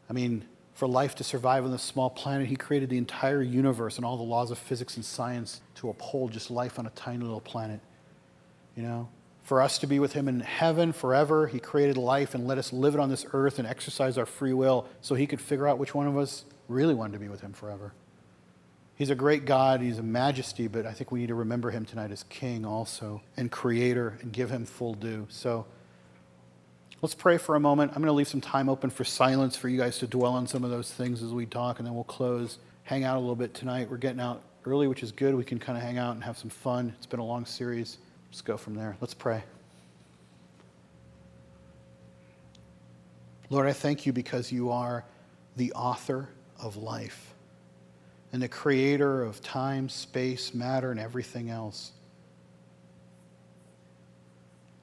[0.10, 0.44] I mean,
[0.74, 4.18] for life to survive on this small planet, he created the entire universe and all
[4.18, 7.80] the laws of physics and science to uphold just life on a tiny little planet.
[8.76, 9.08] You know,
[9.44, 12.74] for us to be with him in heaven forever, he created life and let us
[12.74, 15.78] live it on this earth and exercise our free will so he could figure out
[15.78, 17.94] which one of us really wanted to be with him forever.
[18.96, 21.86] He's a great God, he's a majesty, but I think we need to remember him
[21.86, 25.28] tonight as king also and creator and give him full due.
[25.30, 25.68] So
[27.04, 27.92] let's pray for a moment.
[27.92, 30.48] I'm going to leave some time open for silence for you guys to dwell on
[30.48, 32.58] some of those things as we talk, and then we'll close.
[32.84, 33.88] Hang out a little bit tonight.
[33.88, 35.36] We're getting out early, which is good.
[35.36, 36.96] We can kind of hang out and have some fun.
[36.98, 38.00] It's been a long series.
[38.30, 38.98] Let's go from there.
[39.00, 39.44] Let's pray.
[43.52, 45.06] Lord, I thank you because you are
[45.56, 46.30] the author
[46.60, 47.34] of life
[48.34, 51.92] and the creator of time, space, matter, and everything else.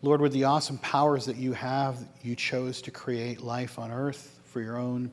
[0.03, 4.41] Lord, with the awesome powers that you have, you chose to create life on earth
[4.45, 5.11] for your own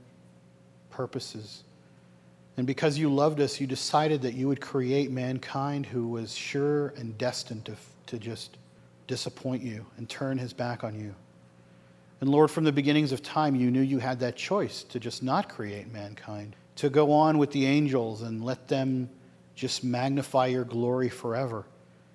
[0.89, 1.63] purposes.
[2.57, 6.89] And because you loved us, you decided that you would create mankind who was sure
[6.97, 7.75] and destined to,
[8.07, 8.57] to just
[9.07, 11.15] disappoint you and turn his back on you.
[12.21, 15.23] And Lord, from the beginnings of time, you knew you had that choice to just
[15.23, 19.09] not create mankind, to go on with the angels and let them
[19.55, 21.65] just magnify your glory forever.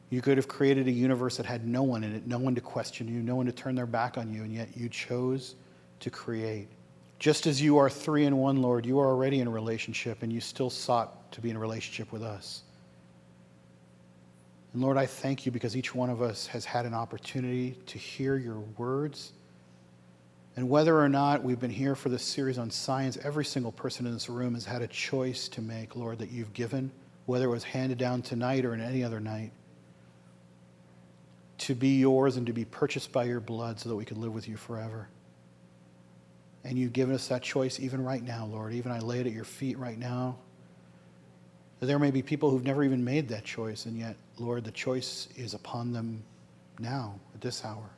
[0.09, 2.61] You could have created a universe that had no one in it, no one to
[2.61, 5.57] question you, no one to turn their back on you, and yet you chose
[5.99, 6.69] to create.
[7.19, 10.41] Just as you are three in one, Lord, you are already in relationship, and you
[10.41, 12.63] still sought to be in relationship with us.
[14.73, 17.99] And Lord, I thank you because each one of us has had an opportunity to
[17.99, 19.33] hear your words
[20.57, 24.07] and whether or not we've been here for this series on science, every single person
[24.07, 26.91] in this room has had a choice to make, Lord, that you've given,
[27.27, 29.53] whether it was handed down tonight or in any other night,
[31.59, 34.33] to be yours and to be purchased by your blood so that we could live
[34.33, 35.09] with you forever.
[36.65, 38.73] And you've given us that choice even right now, Lord.
[38.73, 40.37] Even I lay it at your feet right now.
[41.81, 45.29] There may be people who've never even made that choice, and yet, Lord, the choice
[45.37, 46.23] is upon them
[46.79, 47.91] now, at this hour,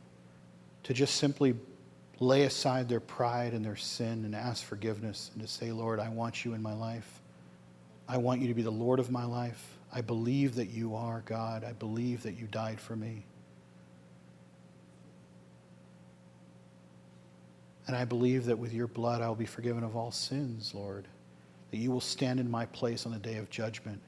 [0.82, 1.54] to just simply
[2.20, 6.08] lay aside their pride and their sin and ask forgiveness and to say, Lord, I
[6.08, 7.20] want you in my life.
[8.08, 9.76] I want you to be the Lord of my life.
[9.92, 11.64] I believe that you are God.
[11.64, 13.24] I believe that you died for me.
[17.86, 21.06] And I believe that with your blood I will be forgiven of all sins, Lord.
[21.70, 24.00] That you will stand in my place on the day of judgment,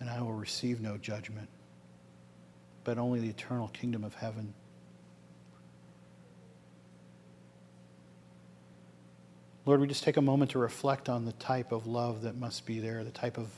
[0.00, 1.48] and I will receive no judgment,
[2.82, 4.52] but only the eternal kingdom of heaven.
[9.66, 12.66] Lord, we just take a moment to reflect on the type of love that must
[12.66, 13.48] be there, the type of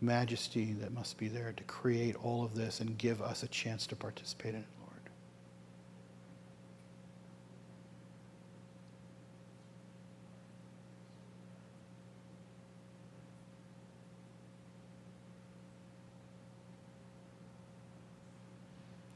[0.00, 3.86] majesty that must be there to create all of this and give us a chance
[3.88, 4.92] to participate in it, Lord.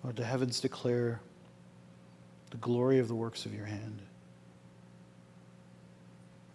[0.02, 1.20] Lord, the heavens declare
[2.50, 4.02] the glory of the works of your hand.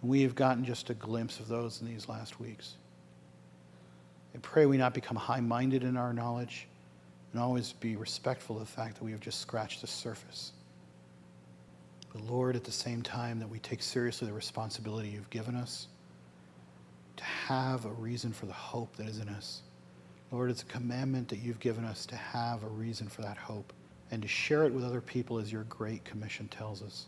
[0.02, 2.76] We have gotten just a glimpse of those in these last weeks.
[4.34, 6.68] I pray we not become high minded in our knowledge
[7.32, 10.54] and always be respectful of the fact that we have just scratched the surface.
[12.12, 15.88] But Lord, at the same time, that we take seriously the responsibility you've given us
[17.18, 19.62] to have a reason for the hope that is in us.
[20.32, 23.74] Lord, it's a commandment that you've given us to have a reason for that hope
[24.12, 27.06] and to share it with other people as your great commission tells us.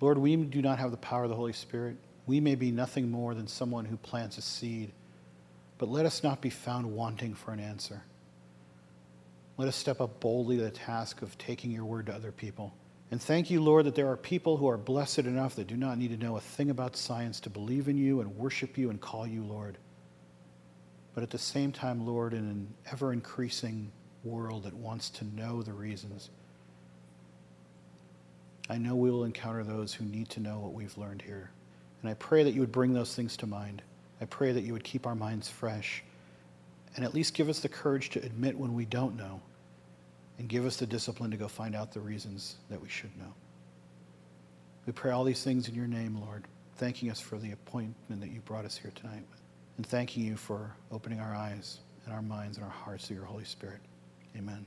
[0.00, 1.96] Lord, we do not have the power of the Holy Spirit.
[2.26, 4.92] We may be nothing more than someone who plants a seed,
[5.78, 8.02] but let us not be found wanting for an answer.
[9.56, 12.74] Let us step up boldly to the task of taking your word to other people.
[13.10, 15.98] And thank you, Lord, that there are people who are blessed enough that do not
[15.98, 19.00] need to know a thing about science to believe in you and worship you and
[19.00, 19.78] call you Lord.
[21.14, 23.92] But at the same time, Lord, in an ever increasing
[24.24, 26.30] world that wants to know the reasons,
[28.68, 31.50] I know we will encounter those who need to know what we've learned here.
[32.02, 33.82] And I pray that you would bring those things to mind.
[34.20, 36.02] I pray that you would keep our minds fresh
[36.96, 39.40] and at least give us the courage to admit when we don't know
[40.38, 43.32] and give us the discipline to go find out the reasons that we should know.
[44.86, 46.44] We pray all these things in your name, Lord,
[46.76, 49.24] thanking us for the appointment that you brought us here tonight
[49.76, 53.24] and thanking you for opening our eyes and our minds and our hearts to your
[53.24, 53.80] Holy Spirit.
[54.36, 54.66] Amen.